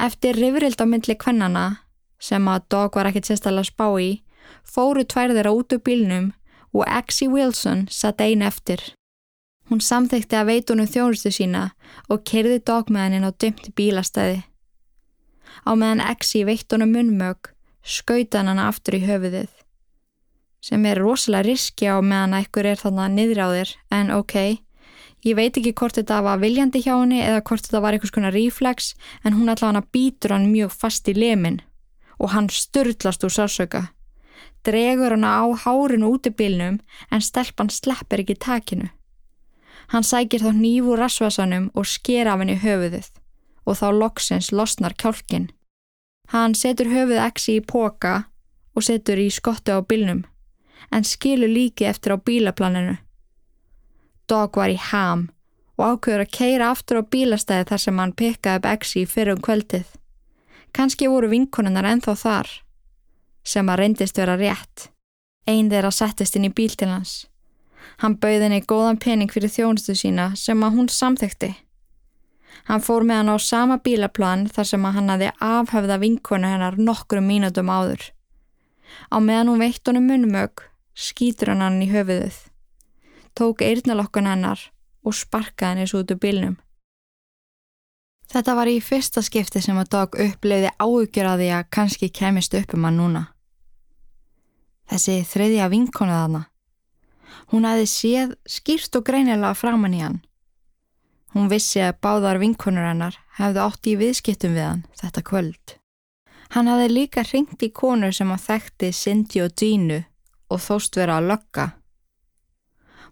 [0.01, 1.85] Eftir rifrild á myndli kvennana,
[2.17, 4.23] sem að Dog var ekkert sérstaklega spá í,
[4.65, 6.31] fóru tværðir út úr bílnum
[6.73, 8.81] og Exi Wilson satt einu eftir.
[9.69, 11.69] Hún samþekti að veitunum þjónustu sína
[12.09, 14.41] og kerði Dog með hennin á dömti bílastæði.
[15.69, 17.53] Á meðan Exi veitunum munmög
[17.87, 19.53] skautan hana aftur í höfuðið
[20.67, 23.69] sem er rosalega riski á meðan ekkur er þannig niður á þér.
[23.93, 24.35] En ok,
[25.23, 28.35] ég veit ekki hvort þetta var viljandi hjá henni eða hvort þetta var einhvers konar
[28.35, 31.61] reflex en hún hann að býtur hann mjög fast í lemin
[32.17, 33.87] og hann störtlast úr sásöka
[34.67, 36.81] dregur hann á hárinu út í bílnum
[37.11, 38.89] en stelpann sleppir ekki takinu.
[39.93, 43.07] Hann sækir þá nýfu rasvasanum og sker af henni höfuðið
[43.67, 45.47] og þá loksins losnar kjálkinn
[46.33, 48.27] Hann setur höfuð Exi í póka
[48.75, 50.25] og setur í skottu á bílnum,
[50.91, 52.97] en skilur líki eftir á bílaplaninu.
[54.27, 55.29] Dog var í ham
[55.77, 59.41] og ákveður að keira aftur á bílastæði þar sem hann pekkaði upp Exi fyrir um
[59.45, 59.87] kvöldið.
[60.75, 62.49] Kanski voru vinkonunnar enþá þar,
[63.47, 64.89] sem að reyndist vera rétt.
[65.47, 67.23] Einn þeirra settist inn í bíl til hans.
[68.03, 71.53] Hann bauði henni góðan pening fyrir þjónustu sína sem að hún samþekti.
[72.65, 77.27] Hann fór með hann á sama bílaplan þar sem hann hafi afhafða vinkonu hennar nokkrum
[77.29, 78.01] mínutum áður.
[79.13, 80.65] Á meðan hún veitt honum munmög,
[80.97, 82.37] skýtur hann hann í höfuðuð.
[83.37, 84.71] Tók eirnalokkun hennar
[85.05, 86.57] og sparkaði henni svo út úr bílnum.
[88.27, 92.55] Þetta var í fyrsta skipti sem að Dog uppleiði áhugjur að því að kannski kemist
[92.59, 93.23] upp um hann núna.
[94.91, 96.41] Þessi þriðja vinkonuð hana.
[97.51, 100.19] Hún hefði séð skýrt og greinilega framann í hann.
[101.35, 105.73] Hún vissi að báðar vinkonur hennar hefði átt í viðskiptum við hann þetta kvöld.
[106.55, 109.99] Hann hafði líka ringt í konur sem að þekkti Cindy og Dínu
[110.47, 111.65] og þóst vera að lögga.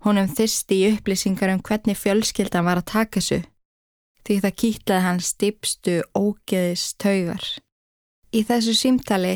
[0.05, 3.41] Honum þyrsti í upplýsingar um hvernig fjölskyldan var að taka þessu
[4.25, 7.43] því það kýtlaði hans stipstu ógeðis taugar.
[8.33, 9.35] Í þessu símtali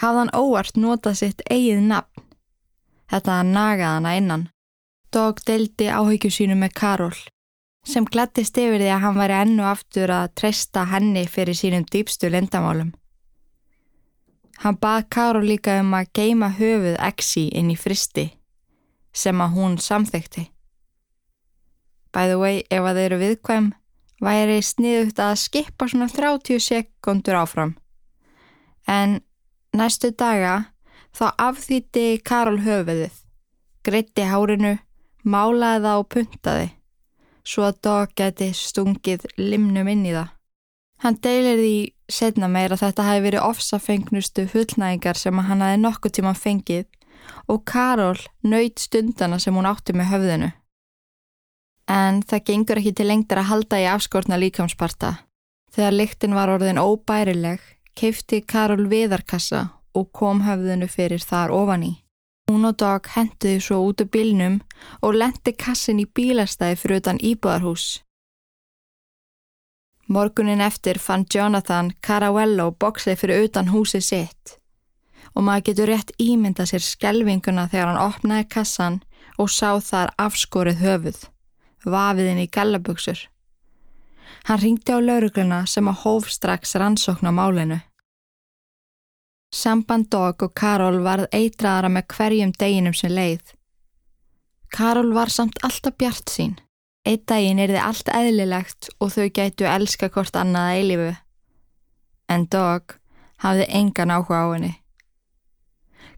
[0.00, 2.24] hafði hann óvart notað sitt eigið nafn.
[3.12, 4.48] Þetta nagaði hana innan.
[5.12, 7.14] Dog deldi áhyggju sínu með Karol
[7.84, 12.30] sem glættist yfir því að hann væri ennu aftur að treysta henni fyrir sínum dýpstu
[12.32, 12.94] lindamálum.
[14.62, 18.30] Hann bað Karol líka um að geima höfuð Exi inn í fristi
[19.14, 20.48] sem að hún samþekti.
[22.14, 23.66] By the way, ef að þeir eru viðkvæm,
[24.22, 27.74] væri sniðugt að skipa svona 30 sekundur áfram.
[28.86, 29.20] En
[29.74, 30.70] næstu daga
[31.14, 33.14] þá afþýtti Karol höfuðið,
[33.86, 34.76] greitti hárinu,
[35.24, 36.68] málaði það og puntaði,
[37.44, 40.32] svo að Dog geti stungið limnum inn í það.
[41.04, 41.76] Hann deilir því
[42.08, 46.86] setna meir að þetta hafi verið ofsafengnustu fullnægingar sem hann hafi nokkuð tíma fengið
[47.48, 50.50] og Karol nöyt stundana sem hún átti með höfðinu.
[51.88, 55.18] En það gengur ekki til lengtar að halda í afskortna líkamsparta.
[55.74, 57.60] Þegar lyktin var orðin óbærileg,
[57.98, 61.92] keifti Karol viðarkassa og kom höfðinu fyrir þar ofan í.
[62.50, 64.58] Hún og Dag henduði svo út af bílnum
[65.00, 67.84] og lendi kassin í bílastæði fyrir utan íbúðarhús.
[70.08, 74.58] Morgunin eftir fann Jonathan Caravello boksið fyrir utan húsi sitt
[75.34, 79.00] og maður getur rétt ímynda sér skelvinguna þegar hann opnaði kassan
[79.40, 81.16] og sá þar afskorið höfuð,
[81.84, 83.18] vafiðin í gallaböksur.
[84.46, 87.80] Hann ringdi á laurugluna sem að hóf strax rannsókn á málinu.
[89.54, 93.52] Samband Dog og Karol varð eitraðara með hverjum deginum sem leið.
[94.74, 96.56] Karol var samt alltaf bjart sín.
[97.06, 101.10] Eitt daginn er þið allt eðlilegt og þau gætu elska hvort annað að eilifu.
[102.34, 102.96] En Dog
[103.44, 104.72] hafði engan áhuga á henni.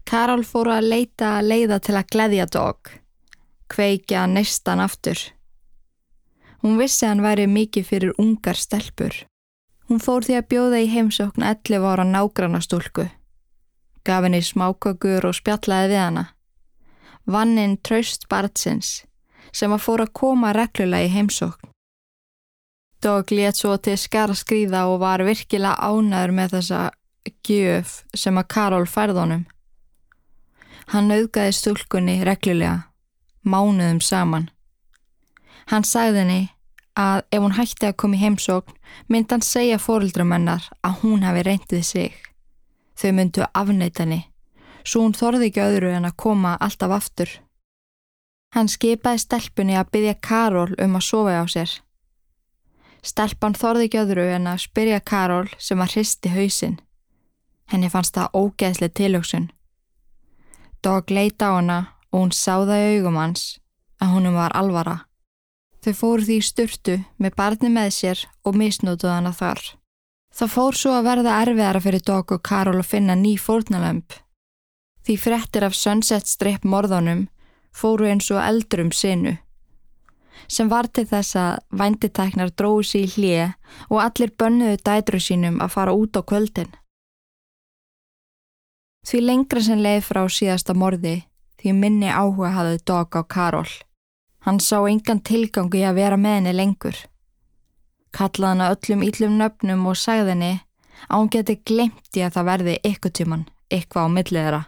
[0.07, 2.91] Karol fóru að leita að leiða til að gleðja Dog,
[3.69, 5.19] kveikja nestan aftur.
[6.63, 9.13] Hún vissi hann væri mikið fyrir ungar stelpur.
[9.91, 13.11] Hún fór því að bjóða í heimsókn 11 ára nágrannastúlku.
[14.07, 16.25] Gaf henni smákökur og spjallaði við hana.
[17.27, 19.01] Vanninn traust barnsins
[19.51, 21.71] sem að fóra að koma reglulega í heimsókn.
[23.03, 26.81] Dog létt svo til skara skrýða og var virkilega ánæður með þessa
[27.45, 29.45] gjöf sem að Karol færðunum.
[30.87, 32.87] Hann auðgaði stúlkunni reglulega,
[33.43, 34.47] mánuðum saman.
[35.67, 36.43] Hann sagði henni
[36.97, 38.77] að ef hún hætti að koma í heimsókn
[39.11, 42.26] myndi hann segja fóruldramennar að hún hafi reyndið sig.
[42.97, 44.23] Þau myndu afneita henni,
[44.83, 47.29] svo hún þorði ekki öðru en að koma alltaf aftur.
[48.55, 51.75] Hann skipaði stelpunni að byggja Karol um að sofa á sér.
[53.05, 56.79] Stelpan þorði ekki öðru en að spyrja Karol sem að hristi hausin.
[57.71, 59.49] Henni fannst það ógeðslega tilöksun.
[60.83, 61.79] Dog leita á hana
[62.11, 63.59] og hún sáða í augum hans
[64.01, 64.97] að húnum var alvara.
[65.83, 69.61] Þau fóru því sturtu með barni með sér og misnútuð hana þar.
[70.37, 74.13] Það fór svo að verða erfiðara fyrir Dog og Karol að finna ný fórnalömp.
[75.01, 77.25] Því frettir af Sunset Strip morðunum
[77.73, 79.37] fóru eins og eldurum sinu
[80.47, 83.55] sem var til þess að vænditæknar dróðu sér í hlið
[83.89, 86.69] og allir bönnuðu dætru sínum að fara út á kvöldin.
[89.07, 91.17] Því lengra sem leið frá síðasta morði
[91.57, 93.69] því minni áhuga hafði dog á Karol.
[94.45, 96.97] Hann sá engan tilgangu í að vera með henni lengur.
[98.17, 100.53] Kallaði hann að öllum íllum nöfnum og sagði henni
[101.05, 104.61] að hún geti glemt í að það verði ykkur tíman, ykkur á milliðra.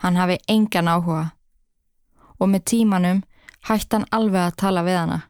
[0.00, 1.24] Hann hafi engan áhuga
[2.38, 3.22] og með tímanum
[3.68, 5.20] hætti hann alveg að tala við hana.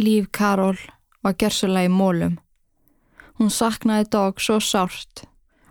[0.00, 0.78] Líf Karol
[1.22, 2.38] var gersulega í mólum.
[3.38, 5.26] Hún saknaði dog svo sárt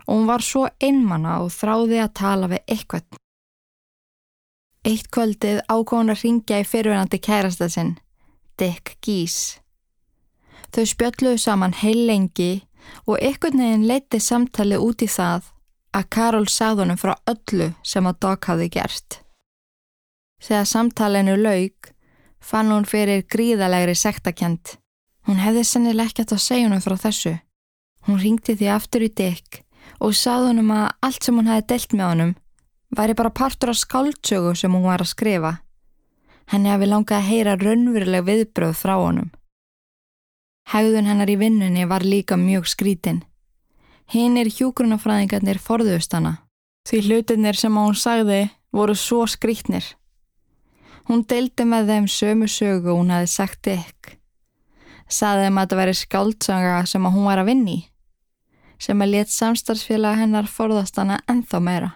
[0.06, 3.18] og hún var svo einmanna og þráði að tala við eitthvað.
[4.88, 7.96] Eitt kvöldið ákváðan að ringja í fyrirvenandi kærastað sinn,
[8.56, 9.59] Dick Geese.
[10.70, 12.52] Þau spjölluðu saman heil lengi
[13.06, 15.48] og eitthvað neginn leiti samtalið út í það
[15.96, 19.20] að Karol sagði honum frá öllu sem að Dog hafði gert.
[20.40, 21.90] Þegar samtalenu laug
[22.40, 24.76] fann hún fyrir gríðalegri sektakent.
[25.26, 27.34] Hún hefði sennileg ekkert að segja hún frá þessu.
[28.06, 29.64] Hún ringti því aftur í dykk
[30.00, 32.32] og sagði honum að allt sem hún hefði delt með honum
[32.96, 35.52] væri bara partur af skáldsögu sem hún var að skrifa.
[36.50, 39.30] Henni hafi langað að heyra raunveruleg viðbröð frá honum.
[40.68, 43.22] Hægðun hennar í vinnunni var líka mjög skrítin.
[44.10, 46.40] Hinn er hjúgrunafræðingarnir forðust hana.
[46.88, 49.84] Því hlutinir sem hún sagði voru svo skrítnir.
[51.08, 54.16] Hún deildi með þeim sömu sögu hún hafi sagt ykk.
[55.10, 57.86] Saði þeim að þetta veri skáldsanga sem hún var að vinni í.
[58.80, 61.90] Sem að let samstarfsfélag hennar forðast hana enþá meira.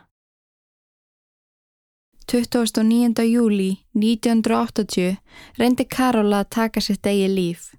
[2.26, 3.22] 29.
[3.28, 5.16] júli 1980
[5.60, 7.72] reyndi Karola að taka sitt eigi líf.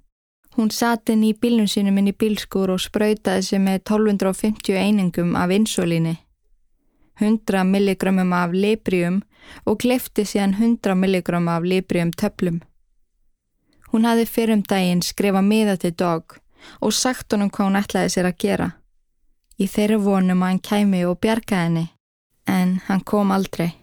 [0.56, 5.34] Hún satt inn í bílnum sínum inn í bílskur og spröytaði sig með 1250 einingum
[5.36, 6.16] af insulíni,
[7.20, 9.20] 100 milligrammum af librium
[9.66, 12.62] og klefti síðan 100 milligramm af librium töflum.
[13.91, 16.39] Hún hafði fyrir um daginn skrifað miða til dog
[16.80, 18.70] og sagt honum hvað hún ætlaði sér að gera.
[19.60, 21.86] Í þeirra vonum að hann kæmi og bjarga henni,
[22.47, 23.74] en hann kom aldrei.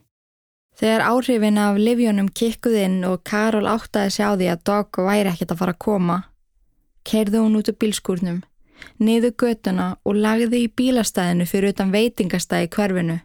[0.76, 5.32] Þegar áhrifin af livjónum kikkuð inn og Karol áttaði sig á því að dog væri
[5.32, 6.18] ekkert að fara að koma,
[7.04, 8.42] Kerði hún út af bílskúrnum,
[9.02, 13.18] niður götuna og lagði í bílastæðinu fyrir utan veitingastæði hverfinu.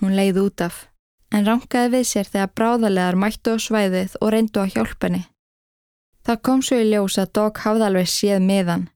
[0.00, 0.86] Hún leiði út af,
[1.32, 5.22] en rankaði við sér þegar bráðalegar mættu á svæðið og reyndu að hjálpenni.
[6.26, 8.88] Það kom svo í ljós að Dog hafði alveg séð miðan.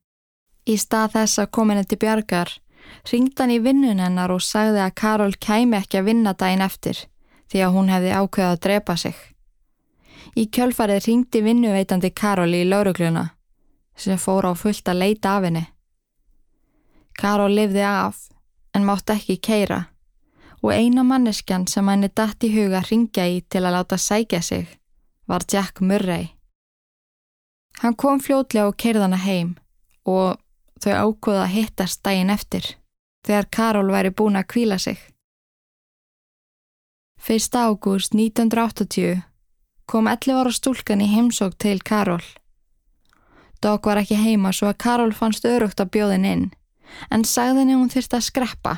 [0.67, 2.51] Í stað þess að komin eftir bjargar,
[3.11, 7.05] ringd hann í vinnun hennar og sagði að Karol kæmi ekki að vinna daginn eftir
[7.51, 9.15] því að hún hefði ákveðað að drepa sig.
[10.39, 13.25] Í kjölfarið ringdi vinnuveitandi Karol í laurugluna
[13.95, 15.65] sem fór á fullt að leita af henni.
[17.17, 18.27] Karol lifði af
[18.75, 19.83] en mátt ekki keira
[20.61, 24.67] og eina manneskjan sem henni dætt í huga ringja í til að láta sækja sig
[25.27, 26.27] var Jack Murray.
[27.81, 29.55] Hann kom fljótlega og keirðana heim
[30.05, 30.37] og
[30.81, 32.75] þau ákvöða að hittast daginn eftir
[33.25, 34.97] þegar Karol væri búin að kvíla sig.
[37.21, 37.53] 1.
[37.53, 39.21] ágúst 1980
[39.85, 42.23] kom 11 ára stúlkan í heimsók til Karol.
[43.61, 46.45] Dog var ekki heima svo að Karol fannst örugt að bjóðin inn,
[47.13, 48.75] en sagði henni hún þyrst að skreppa,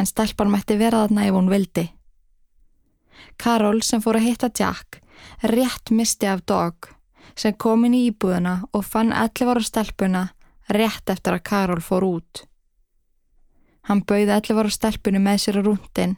[0.00, 1.86] en stelpan mætti vera þarna ef hún vildi.
[3.36, 5.00] Karol sem fór að hitta Jack
[5.42, 6.90] rétt misti af Dog
[7.36, 10.24] sem kom inn í íbúðuna og fann 11 ára stelpuna
[10.70, 12.44] rétt eftir að Karol fór út.
[13.88, 16.16] Hann bauði 11 ára stelpunu með sér á rúndin,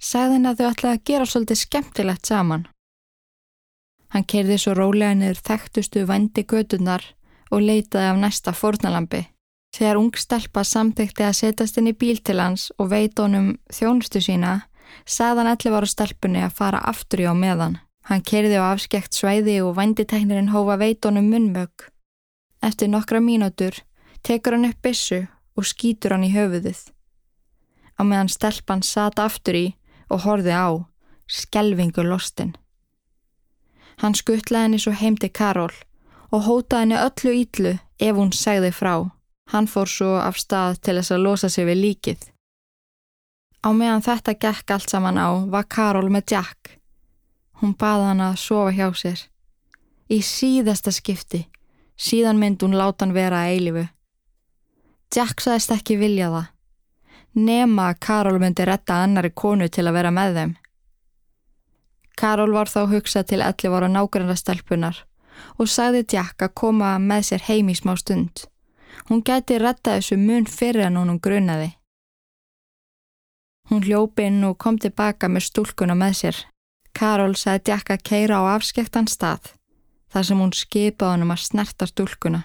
[0.00, 2.64] sagði henni að þau ætlaði að gera svolítið skemmtilegt saman.
[4.12, 7.04] Hann kerði svo rólega niður þekktustu vandi gödunar
[7.50, 9.22] og leitaði af næsta fornalambi.
[9.72, 14.20] Þegar ung stelpa samþykti að setjast inn í bíl til hans og veit honum þjónustu
[14.20, 14.66] sína,
[15.08, 17.78] hann 11 ára stelpunni að fara aftur í á meðan.
[18.04, 21.88] Hann kerði á afskekt svæði og vanditeknirinn hófa veit honum munnmögg.
[22.62, 23.80] Eftir nokkra mínútur
[24.22, 25.22] tekur hann upp bissu
[25.56, 26.90] og skýtur hann í höfuðið.
[27.96, 29.66] Á meðan stelpan sata aftur í
[30.12, 30.84] og horfi á,
[31.26, 32.52] skelvingu lostinn.
[34.02, 35.74] Hann skuttlaði henni svo heim til Karol
[36.34, 37.72] og hótaði henni öllu ítlu
[38.02, 38.94] ef hún segði frá.
[39.52, 42.22] Hann fór svo af stað til þess að losa sig við líkið.
[43.62, 46.78] Á meðan þetta gekk allt saman á var Karol með Jack.
[47.60, 49.20] Hún baði hann að sofa hjá sér.
[50.10, 51.44] Í síðasta skipti,
[51.94, 53.84] síðan mynd hún láta hann vera að eilifu.
[55.14, 56.48] Jack saðist ekki vilja það.
[57.38, 60.56] Nema að Karol myndi retta annari konu til að vera með þeim.
[62.18, 65.04] Karol var þá hugsað til 11 ára nákvæmlega stelpunar
[65.58, 68.44] og sagði Jack að koma með sér heim í smá stund.
[69.08, 71.72] Hún gæti retta þessu mun fyrir en hún grunaði.
[73.70, 76.38] Hún hljópi inn og kom tilbaka með stúlkuna með sér.
[76.92, 79.54] Karol sagði Jack að keira á afskektan stað
[80.12, 82.42] þar sem hún skipaði hann um að snerta stúlkuna.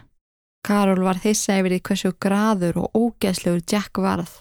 [0.64, 4.32] Karol var þissa yfir því hversu graður og ógeðslegur Jack varð.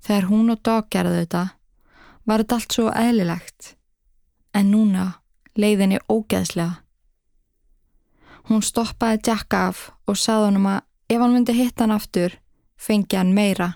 [0.00, 1.44] Þegar hún og Dog gerði þetta
[2.28, 3.74] var þetta allt svo eðlilegt
[4.54, 5.06] en núna
[5.58, 6.82] leiðinni ógeðslega.
[8.48, 12.36] Hún stoppaði Jack af og sagði hann um að ef hann myndi hitta hann aftur,
[12.80, 13.74] fengi hann meira.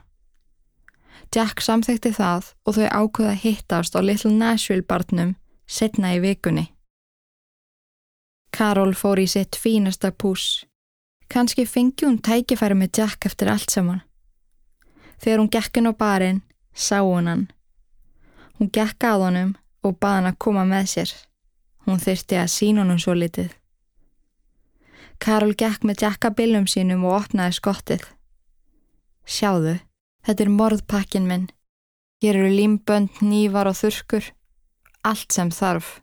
[1.32, 5.34] Jack samþekti það og þau ákveða hittast á Little Nashville barnum
[5.66, 6.68] setna í vikunni.
[8.52, 10.66] Karol fór í sitt fínasta pús.
[11.32, 14.02] Kanski fengi hún tækifæri með Jack eftir allt saman.
[15.22, 16.42] Þegar hún gekkin á barinn,
[16.74, 17.46] sá hún hann.
[18.58, 21.12] Hún gekk að honum og baði hann að koma með sér.
[21.86, 23.50] Hún þyrsti að sína honum svo litið.
[25.22, 28.04] Karol gekk með jakkabillum sínum og opnaði skottið.
[29.26, 29.76] Sjáðu,
[30.26, 31.48] þetta er morðpakkin minn.
[32.22, 34.30] Hér eru límbönd, nývar og þurkur.
[35.02, 35.98] Allt sem þarf.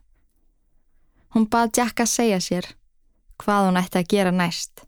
[1.36, 2.68] Hún baði jakka að segja sér
[3.40, 4.84] hvað hún ætti að gera næst.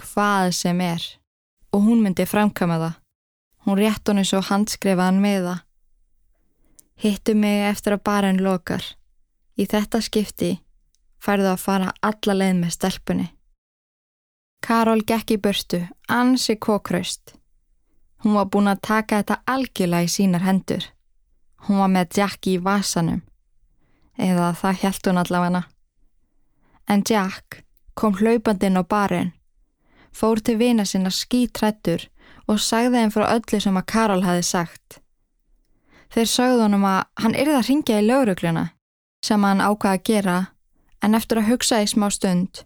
[0.00, 1.04] Hvað sem er.
[1.72, 2.94] Og hún myndi framkama það.
[3.66, 5.64] Hún rétt honum svo handskrefaðan með það.
[6.98, 8.82] Hittu mig eftir að barinn lokar.
[9.54, 10.52] Í þetta skipti
[11.22, 13.28] færðu að fara alla leið með stelpunni.
[14.62, 15.80] Karol gekk í burtu,
[16.10, 17.36] ansi kókraust.
[18.24, 20.84] Hún var búin að taka þetta algjörlega í sínar hendur.
[21.66, 23.22] Hún var með Jack í vasanum.
[24.18, 25.62] Eða það held hún allavega.
[26.90, 27.62] En Jack
[27.94, 29.34] kom hlaupandinn á barinn,
[30.10, 32.08] fór til vina sinna skítrættur
[32.48, 34.98] og sagði þeim frá öllu sem að Karol hafi sagt.
[36.14, 38.64] Þeir sagði honum að hann yrði að ringja í laurugluna
[39.24, 40.36] sem hann ákvaði að gera
[41.04, 42.62] en eftir að hugsa í smá stund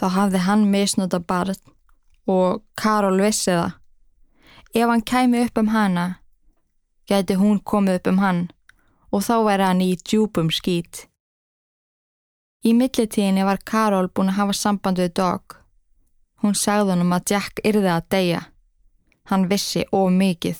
[0.00, 1.58] þá hafði hann misnúta barn
[2.28, 3.74] og Karol vissi það.
[4.76, 6.06] Ef hann kæmi upp um hana,
[7.08, 8.42] geti hún komið upp um hann
[9.12, 11.06] og þá væri hann í djúpum skít.
[12.66, 15.56] Í millitíðinni var Karol búin að hafa samband við Dog.
[16.42, 18.42] Hún sagði honum að Jack yrði að deyja.
[19.30, 20.58] Hann vissi of mikið.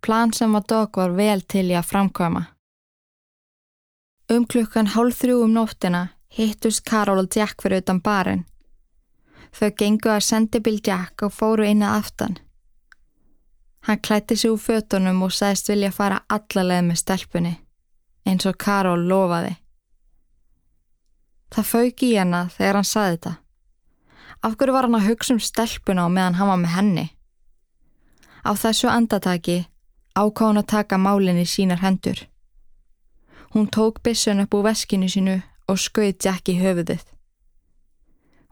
[0.00, 2.42] Plan sem að Dog var vel til í að framkvæma.
[4.30, 8.44] Um klukkan hálf þrjú um nóttina hittust Karol og Jack fyrir utan barinn.
[9.56, 12.38] Þau gengu að sendibil Jack og fóru inn að aftan.
[13.86, 17.54] Hann klætti sig úr fötunum og sagðist vilja fara allaleg með stelpunni,
[18.26, 19.54] eins og Karol lofaði.
[21.54, 23.34] Það fauk í hana þegar hann saði þetta.
[24.42, 27.06] Af hverju var hann að hugsa um stelpuna og meðan hann var með henni?
[28.42, 29.60] Á þessu andataki
[30.16, 32.24] áká hann að taka málinn í sínar hendur.
[33.52, 35.36] Hún tók bissun upp úr veskinu sínu
[35.68, 37.04] og skauði Jack í höfuðið.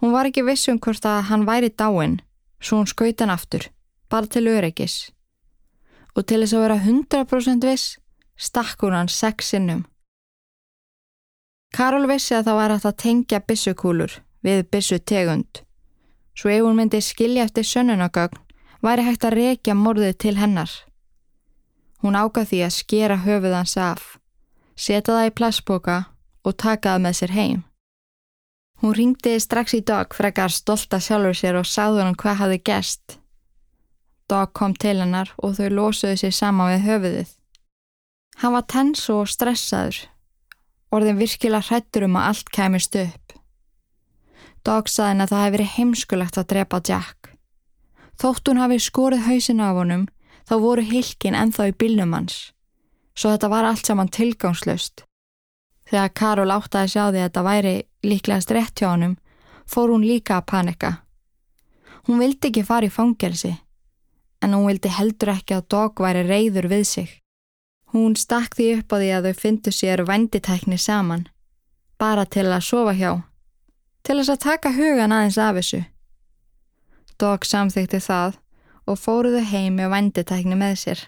[0.00, 2.20] Hún var ekki vissum hvort að hann væri dáin,
[2.60, 3.70] svo hún skauði hann aftur,
[4.10, 5.10] bara til öryggis.
[6.14, 7.98] Og til þess að vera 100% viss,
[8.36, 9.84] stakk hún hann sex sinnum.
[11.74, 14.12] Karol vissi að það var að það tengja bissukúlur
[14.46, 15.64] við bissu tegund,
[16.38, 18.42] svo ef hún myndi skilja eftir sönnunagögn
[18.84, 20.70] væri hægt að rekja morðið til hennar.
[22.04, 24.02] Hún ágað því að skera höfuð hans af,
[24.76, 25.94] setja það í plastboka
[26.44, 27.62] og taka það með sér heim.
[28.84, 33.14] Hún ringdi strax í Dog frekar stolta sjálfur sér og sagði hann hvað hafi gæst.
[34.28, 37.30] Dog kom til hennar og þau losuðu sér sama við höfuðið.
[38.42, 40.02] Hann var tens og stressaður,
[40.92, 43.38] orðin virkilega hrættur um að allt kæmist upp.
[44.60, 47.32] Dog saði henn að það hefði verið heimskulegt að drepa Jack.
[48.20, 50.04] Þótt hún hafi skorið hausin af honum
[50.48, 52.52] þá voru hilkin enþá í bílnum hans,
[53.16, 55.04] svo þetta var allt saman tilgangslöst.
[55.88, 57.74] Þegar Karol átti að sjá því að þetta væri
[58.04, 59.18] líklegast rétt hjá honum,
[59.68, 60.92] fór hún líka að panika.
[62.08, 63.52] Hún vildi ekki fara í fangelsi,
[64.44, 67.10] en hún vildi heldur ekki að Dog væri reyður við sig.
[67.94, 71.28] Hún stakk því upp á því að þau fyndu sér venditækni saman,
[72.00, 73.12] bara til að sofa hjá,
[74.04, 75.84] til þess að taka hugan aðeins af þessu.
[77.20, 78.40] Dog samþykti það
[78.86, 81.06] og fóruðu heim með venditækni með sér,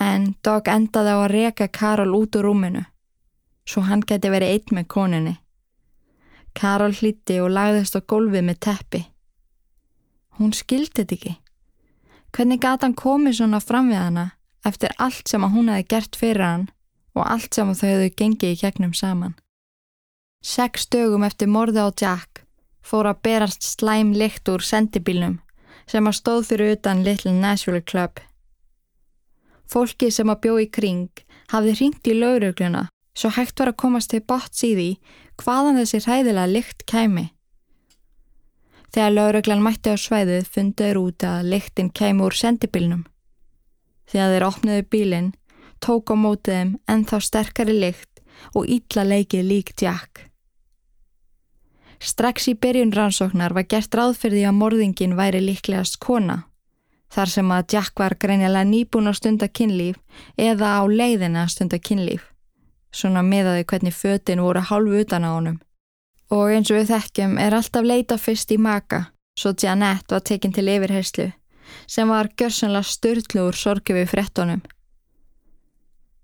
[0.00, 2.86] en Dog endaði á að reka Karol út úr rúminu
[3.70, 5.36] svo hann geti verið eitt með koninni.
[6.56, 9.02] Karol hlíti og lagðist á gólfið með teppi.
[10.38, 11.34] Hún skildi þetta ekki.
[12.34, 14.26] Hvernig gata hann komið svona fram við hana
[14.66, 16.66] eftir allt sem hún hefði gert fyrir hann
[17.16, 19.36] og allt sem þau hefðu gengið í gegnum saman.
[20.42, 22.44] Seks dögum eftir morði á Jack
[22.82, 25.38] fór að berast slæm likt úr sendibílnum
[25.90, 28.20] sem að stóð fyrir utan Little Nashville Club.
[29.70, 32.86] Fólki sem að bjó í kring hafði ringt í laurugluna
[33.16, 34.88] svo hægt var að komast til botts í því
[35.42, 37.26] hvaðan þessi hræðilega lykt kæmi.
[38.90, 43.04] Þegar lauruglan mætti á svæðið funduður út að lyktin kæmi úr sendibilnum.
[44.10, 45.28] Þegar þeir opniðu bílinn,
[45.78, 48.24] tók á mótiðum en þá sterkari lykt
[48.54, 50.29] og ítla leikið líkt Jack.
[52.00, 56.46] Strax í byrjun rannsóknar var gert ráð fyrir því að morðingin væri líklegast kona,
[57.12, 60.00] þar sem að Jack var greinilega nýbúin á stundakinnlíf
[60.40, 62.30] eða á leiðina stundakinnlíf
[62.92, 65.58] svona miðaði hvernig fötin voru hálfu utan á honum.
[66.30, 70.54] Og eins og við þekkjum er alltaf leita fyrst í maka, svo Janette var tekinn
[70.54, 71.30] til yfirherslu,
[71.86, 74.62] sem var gjörsanlega störtluður sorgi við frettonum.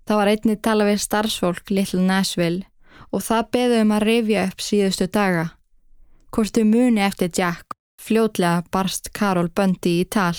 [0.07, 2.63] Það var einnig tala við starfsfólk Little Nashville
[3.11, 5.49] og það beði um að rifja upp síðustu daga.
[6.31, 10.35] Hvortu muni eftir Jack, fljótlega barst Karol Böndi í tal.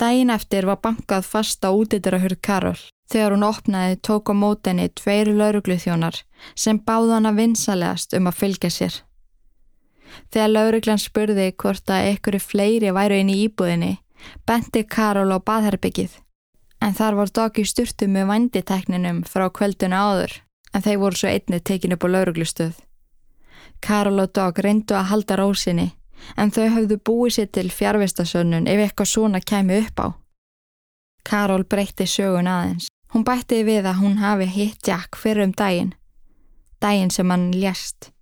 [0.00, 5.32] Dægin eftir var bankað fast á útidrahurð Karol Þegar hún opnaði tók á mótenni tveir
[5.34, 6.20] laurugluþjónar
[6.54, 8.98] sem báða hana vinsalegast um að fylgja sér.
[10.30, 13.96] Þegar lauruglan spurði hvort að einhverju fleiri væru inn í íbúðinni,
[14.46, 16.14] benti Karol á baðherbyggið.
[16.80, 20.38] En þar var Doggy styrtu með vanditekninum frá kvölduna áður,
[20.72, 22.78] en þeir voru svo einni tekin upp á lauruglustöð.
[23.80, 25.88] Karol og Dog reyndu að halda rósinni,
[26.36, 30.08] en þau hafðu búið sér til fjárvistasönnun ef eitthvað svona kemi upp á.
[31.24, 32.88] Karol breytti sögun aðeins.
[33.10, 35.94] Hún bætti við að hún hafi hitt Jack fyrir um daginn,
[36.80, 38.12] daginn sem hann lést.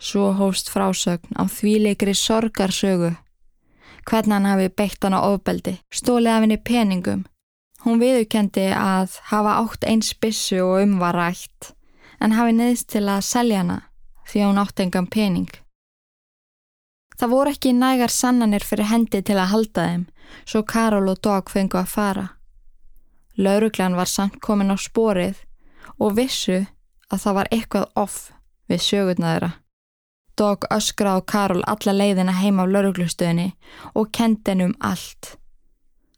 [0.00, 3.12] Svo hóst frásögn á þvíleikri sorgarsögu.
[4.08, 7.26] Hvernig hann hafi beitt hann á ofbeldi, stólið af henni peningum.
[7.84, 11.72] Hún viðukendi að hafa átt eins bissu og umvarætt,
[12.20, 13.78] en hafi neðst til að selja hana
[14.30, 15.50] því hún átt engan pening.
[17.20, 20.04] Það voru ekki nægar sannanir fyrir hendi til að halda þeim,
[20.48, 22.26] svo Karol og Dog fengu að fara.
[23.36, 25.42] Lauruglan var samt komin á sporið
[25.98, 26.62] og vissu
[27.10, 28.18] að það var eitthvað off
[28.70, 29.50] við sögurna þeirra.
[30.40, 33.50] Dog öskra á Karol alla leiðina heim á lauruglustöðinni
[33.92, 35.36] og kendi henn um allt.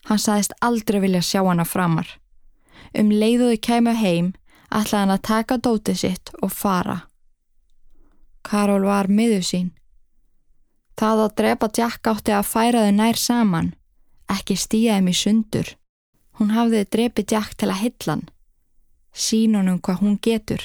[0.07, 2.07] Hann saðist aldrei vilja sjá hana framar.
[2.95, 4.35] Um leiðuðu kæmu heim
[4.71, 7.01] ætlaði hann að taka dótið sitt og fara.
[8.43, 9.71] Karol var miður sín.
[10.99, 13.73] Það að drepa Jack átti að færa þau nær saman,
[14.31, 15.73] ekki stíja þeim í sundur.
[16.39, 18.23] Hún hafði drepið Jack til að hillan.
[19.13, 20.63] Sín honum hvað hún getur.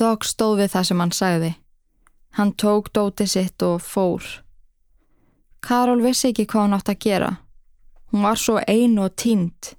[0.00, 1.52] Dog stóð við það sem hann sagði.
[2.34, 4.24] Hann tók dótið sitt og fór.
[5.62, 7.30] Karol vissi ekki hvað hann átt að gera.
[8.10, 9.74] Hún var svo ein og tínt.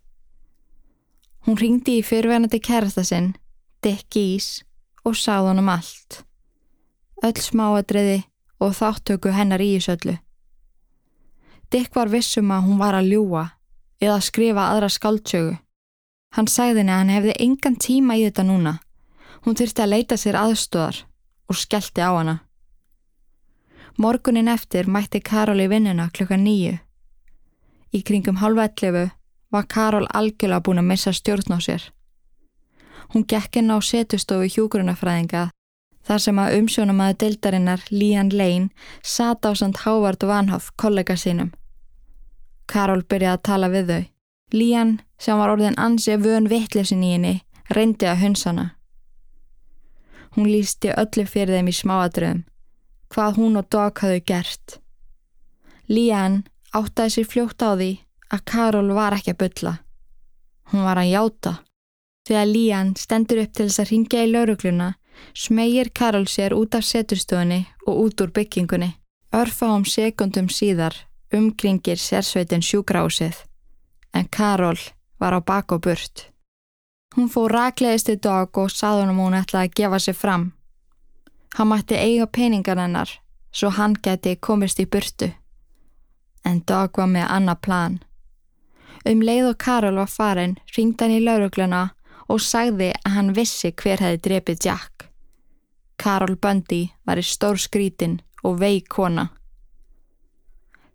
[1.45, 3.35] Hún ringdi í fyrverðandi kærasta sinn,
[3.83, 4.63] Dick Geese,
[5.05, 6.23] og sáð hann um allt.
[7.25, 8.19] Öll smáadriði
[8.61, 10.19] og þáttöku hennar í Ísöllu.
[11.73, 13.45] Dick var vissum að hún var að ljúa
[13.97, 15.55] eða að skrifa aðra skáldsögu.
[16.35, 18.75] Hann sagði henni að hann hefði engan tíma í þetta núna.
[19.41, 21.01] Hún þurfti að leita sér aðstóðar
[21.49, 22.35] og skellti á hana.
[23.97, 26.77] Morgunin eftir mætti Karol í vinnuna klukka nýju.
[27.95, 29.07] Í kringum halva ellefu
[29.49, 31.89] var Karol algjörlega búin að missa stjórn á sér.
[33.13, 35.49] Hún gekk inn á setustofu hjúgrunafræðinga
[36.05, 38.69] þar sem að umsjónum aða dildarinnar Lían Lein
[39.01, 41.51] sat á samt Hávard Vanhoff kollega sínum.
[42.69, 44.03] Karol byrjaði að tala við þau.
[44.53, 47.35] Lían, sem var orðin ansi vön vittlesin í henni,
[47.73, 48.65] reyndi að hunsana.
[50.35, 52.41] Hún lísti öllu fyrir þeim í smáadröðum,
[53.13, 54.79] hvað hún og Dog hafðu gert.
[55.89, 56.43] Lían
[56.75, 57.91] áttaði sér fljótt á því
[58.33, 59.73] að Karol var ekki að bylla.
[60.71, 61.53] Hún var að játa.
[62.25, 64.89] Þegar Lían stendur upp til þess að ringja í laurugluna,
[65.33, 68.93] smegir Karol sér út af seturstofunni og út úr byggingunni.
[69.33, 70.95] Örfa um sekundum síðar
[71.33, 73.35] umkringir sérsveitin sjúgrásið,
[74.13, 74.79] en Karol
[75.19, 76.31] var á bak og burt.
[77.15, 80.51] Hún fór rakleðist í dag og saðunum hún ætlaði að gefa sig fram.
[81.55, 83.11] Hann mætti eiga peningar hennar
[83.55, 85.31] svo hann geti komist í burtu.
[86.45, 87.99] En dag var með annað plan.
[89.05, 91.83] Um leið og Karol var farin ringd hann í laurugluna
[92.27, 95.07] og sagði að hann vissi hver hefði drepið Jack.
[95.97, 99.29] Karol Bundy var í stór skrítin og veik kona.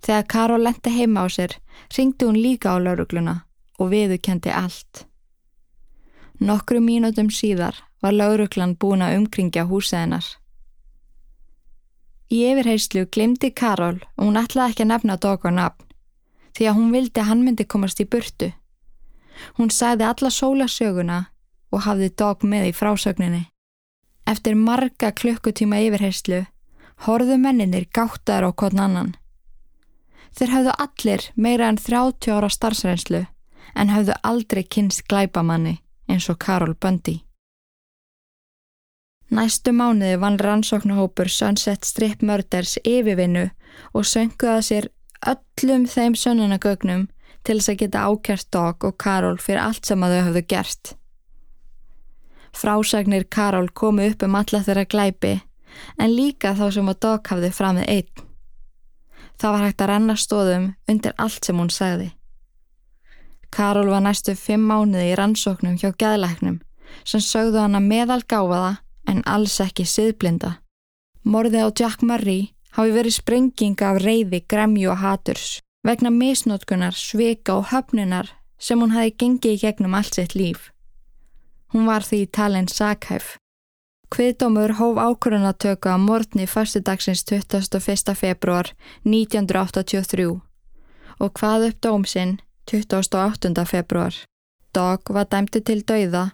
[0.04, 1.56] Þegar Karol lendi heima á sér
[1.96, 3.36] ringdi hún líka á laurugluna
[3.78, 5.06] og viðukendi allt.
[6.40, 10.24] Nokkru mínutum síðar var lauruglan búin að umkringja húsæðinar.
[12.30, 15.86] Í yfirheyslu glimti Karol og hún ætlaði ekki að nefna Dog á nafn
[16.56, 18.50] því að hún vildi að hann myndi komast í burtu.
[19.58, 21.20] Hún sagði alla sólasöguna
[21.70, 23.42] og hafði Dog með í frásögninni.
[24.26, 26.44] Eftir marga klukkutíma yfirheyslu
[27.06, 29.14] horðu menninir gáttaður á kvotn annan.
[30.36, 33.24] Þeir hafðu allir meira en 30 ára starfsreynslu
[33.74, 35.80] en hafðu aldrei kynst glæbamanni
[36.10, 37.20] eins og Karol Bundy.
[39.30, 43.46] Næstu mánuði vann rannsóknahópur Sunset Strip Murders yfirvinnu
[43.94, 44.88] og sönguða sér
[45.22, 47.06] öllum þeim sönnunagögnum
[47.44, 50.94] til þess að geta ákjært Dog og Karol fyrir allt sem að þau hafðu gert.
[52.56, 55.34] Frásagnir Karol komu upp um alla þeirra glæpi
[56.02, 58.26] en líka þá sem að Dog hafði framið einn.
[59.40, 62.10] Það var hægt að renna stóðum undir allt sem hún segði.
[63.50, 66.60] Karol var næstu fimm mánuði í rannsóknum hjá geðlæknum
[67.06, 68.76] sem sögðu hana meðal gáfaða
[69.08, 70.58] en alls ekki siðblinda.
[71.24, 77.54] Morði á Jack Murray hafi verið sprenging af reyði, gremju og haturs vegna misnótkunar, svika
[77.54, 78.28] og höfnunar
[78.58, 80.70] sem hún hafi gengið í gegnum allt sitt líf.
[81.72, 83.36] Hún var því í talin sakhæf.
[84.10, 88.14] Kviðdómur hóf ákvörðunatöku á morgni fyrstudagsins 21.
[88.18, 88.72] februar
[89.06, 90.40] 1983
[91.20, 93.64] og hvað upp dómsinn 28.
[93.66, 94.14] februar.
[94.74, 96.30] Dog var dæmtu til dauða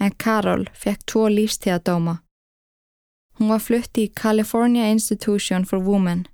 [0.00, 2.18] en Carol fekk tvo lífstíðadóma.
[3.38, 6.26] Hún var flutti í California Institution for Women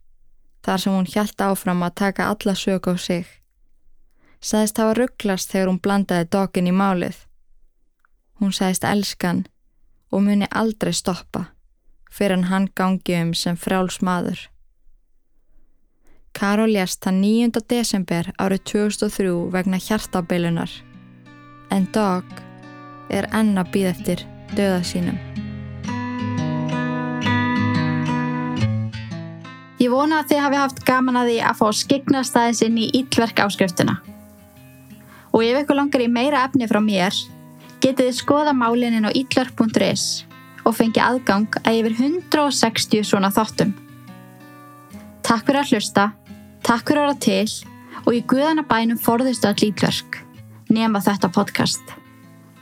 [0.62, 3.26] þar sem hún hjælt áfram að taka alla sög á sig.
[4.42, 7.18] Sæðist hafa rugglast þegar hún blandaði Dogin í málið.
[8.40, 9.44] Hún sæðist elskan
[10.10, 11.48] og muni aldrei stoppa
[12.12, 14.48] fyrir hann hann gangi um sem fráls maður.
[16.32, 17.62] Karol lést það 9.
[17.68, 20.72] desember árið 2003 vegna hjartabeilunar
[21.72, 22.42] en Dog
[23.12, 24.26] er enn að býða eftir
[24.56, 25.51] döða sínum.
[29.82, 32.90] Ég vona að þið hafi haft gaman að því að fá skiknast aðeins inn í
[33.00, 33.96] ítlverk áskriftuna.
[35.34, 37.16] Og ef ykkur langar í meira efni frá mér,
[37.82, 40.04] getið þið skoða málinin á ítlark.is
[40.62, 43.72] og fengi aðgang að yfir 160 svona þáttum.
[45.26, 46.04] Takk fyrir að hlusta,
[46.62, 50.20] takk fyrir að vera til og í guðana bænum forðistu all ítlark,
[50.70, 51.82] nema þetta podcast.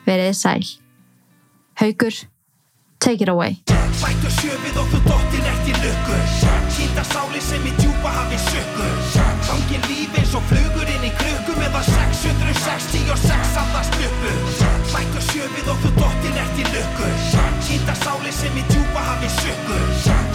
[0.08, 0.64] Veriði sæl.
[1.82, 2.16] Haugur,
[2.96, 3.60] take it away.
[7.00, 8.86] Sýnda sáli sem í djúpa hafi sökku
[9.48, 14.34] Gangin líf eins og flugur inn í krukku meðan 666 andast luppu
[14.90, 17.08] Bættu sjöfið og þú dottir eftir lukku.
[17.64, 19.80] Sýnda sáli sem í djúpa hafi sökku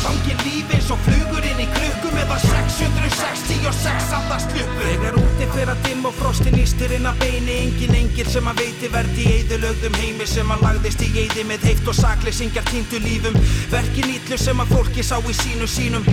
[0.08, 6.08] Gangin líf eins og flugur inn í krukku meðan 666 andast luppu Fyrir að dimm
[6.10, 7.58] og frostin ístir inn að beini.
[7.66, 11.70] Engin engil sem að veiti verði í eðilögðum heimi sem að lagðist í eði með
[11.70, 13.38] heift og sakleysingjar týndu lífum.
[13.74, 16.08] Verkin ítlu sem að fólki sá í sínu sínum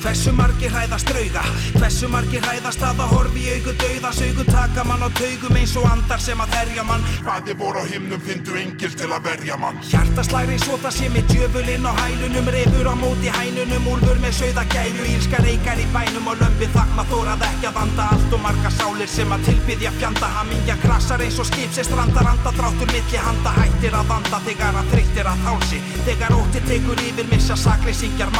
[0.00, 1.42] Hversu margir hræðast drauga?
[1.76, 5.74] Hversu margir hræðast að að horfi í augu dauðas augu taka mann á taugum eins
[5.76, 7.04] og andar sem að herja mann.
[7.26, 9.76] Hvaði voru á himnum fyndu engil til að verja mann.
[9.90, 14.64] Hjartaslæri svo það sé með djöfulinn á hælunum Refur á móti hænunum, úlfur með sögða
[14.72, 18.72] gæru Ílska reykar í bænum og lömpi þakma þórað ekki að vanda Allt og marga
[18.78, 20.32] sálir sem að tilbyðja fjanda.
[20.38, 23.52] Hamingja krasar eins og skip sem strandar anda Dráttur milli handa.
[23.60, 25.84] Hættir að vanda Þegar að þreyttir að hálsi.
[26.08, 28.32] Þegar ótti tekur yfir missa sakleysingjar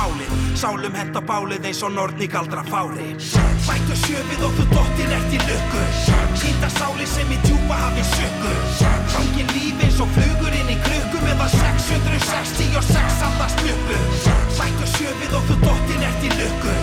[1.50, 3.10] málið eins og nortni galdra fári.
[3.66, 5.80] Bættu sjöfið og þú dottir eftir lukku.
[6.38, 8.52] Sýnda sáli sem í djúpa hafi sökku
[9.10, 13.98] Gangin líf eins og flugur inn í krukku meðan 666 andast luppu
[14.60, 16.74] Bættu sjöfið og þú dottir eftir lukku.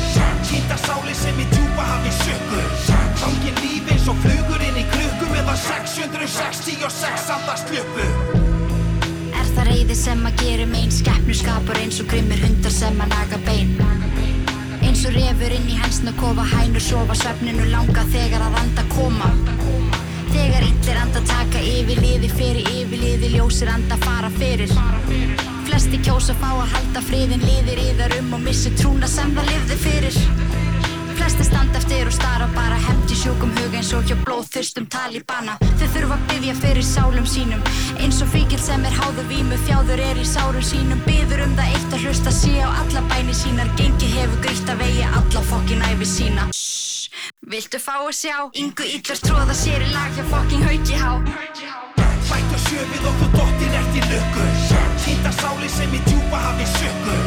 [0.50, 2.60] Sýnda sáli sem í djúpa hafi sökku
[3.24, 10.28] Gangin líf eins og flugur inn í krukku meðan 666 andast Er það reyði sem
[10.28, 13.78] að gera megin Skeppnur skapar eins og grimmir hundar sem að naga bein
[14.98, 19.28] Eins og refur inn í hensna kofa Hænur sofa svefninu langa þegar að anda koma.
[20.32, 24.74] Þegar illir anda taka yfir liði fyrir yfir liði Ljósir anda fara fyrir.
[25.70, 29.82] Flesti kjósa fá að halda friðin Liðir yðar um og missi trúna sem það lifði
[29.86, 30.47] fyrir
[31.28, 35.58] Flesti standa eftir og stara bara hefndi sjúkum hug eins og hjá blóðþyrstum talibana.
[35.76, 37.66] Þau þurfa að byggja fyrir sálum sínum.
[38.00, 41.02] Eins og fíkil sem er háðu vímu þjáður er í sárum sínum.
[41.04, 43.68] Byður um það eitt að hlusta sé á alla bæni sínar.
[43.76, 46.48] Gengi hefur grítt að vegi alla fokkin æfi sína.
[47.44, 48.38] Viltu fá að sjá?
[48.64, 51.12] Ingu íllur tróða sér í lag hjá fokkin hauki há.
[52.32, 54.48] Bættu sjöfið þú dottir eftir lukku.
[55.04, 57.20] Sýnda sáli sem í djúpa hafi sökku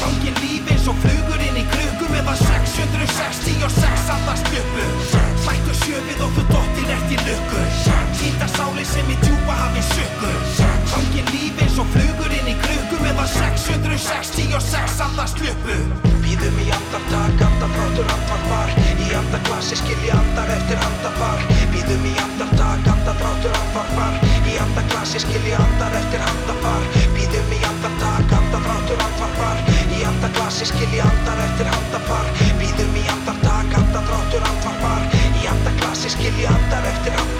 [0.00, 1.81] Gangin líf eins og flugur inn í krukku
[2.12, 4.86] meðan 666 andast luppu
[5.46, 7.62] Bættu sjöfið og þú dottir eftir lukku.
[8.20, 10.32] Sýnda sáli sem í djúpa hafi sökku
[10.92, 15.78] Gangin líf eins og flugur inn í krukku meðan 666 andast luppu
[16.22, 21.42] Býðum í andartak, andafrátur andvarpar Í andaklassi skilji andar eftir andafar.
[21.74, 26.91] Býðum í andartak, andafrátur andvarpar Í andaklassi skilji andar eftir andafar
[30.22, 32.28] Í andaklassi skilji andar eftir andafar
[32.60, 35.10] Býðum í andartak, andafrátur andvarpar.
[35.34, 37.31] Í andaklassi skilji andar eftir andafar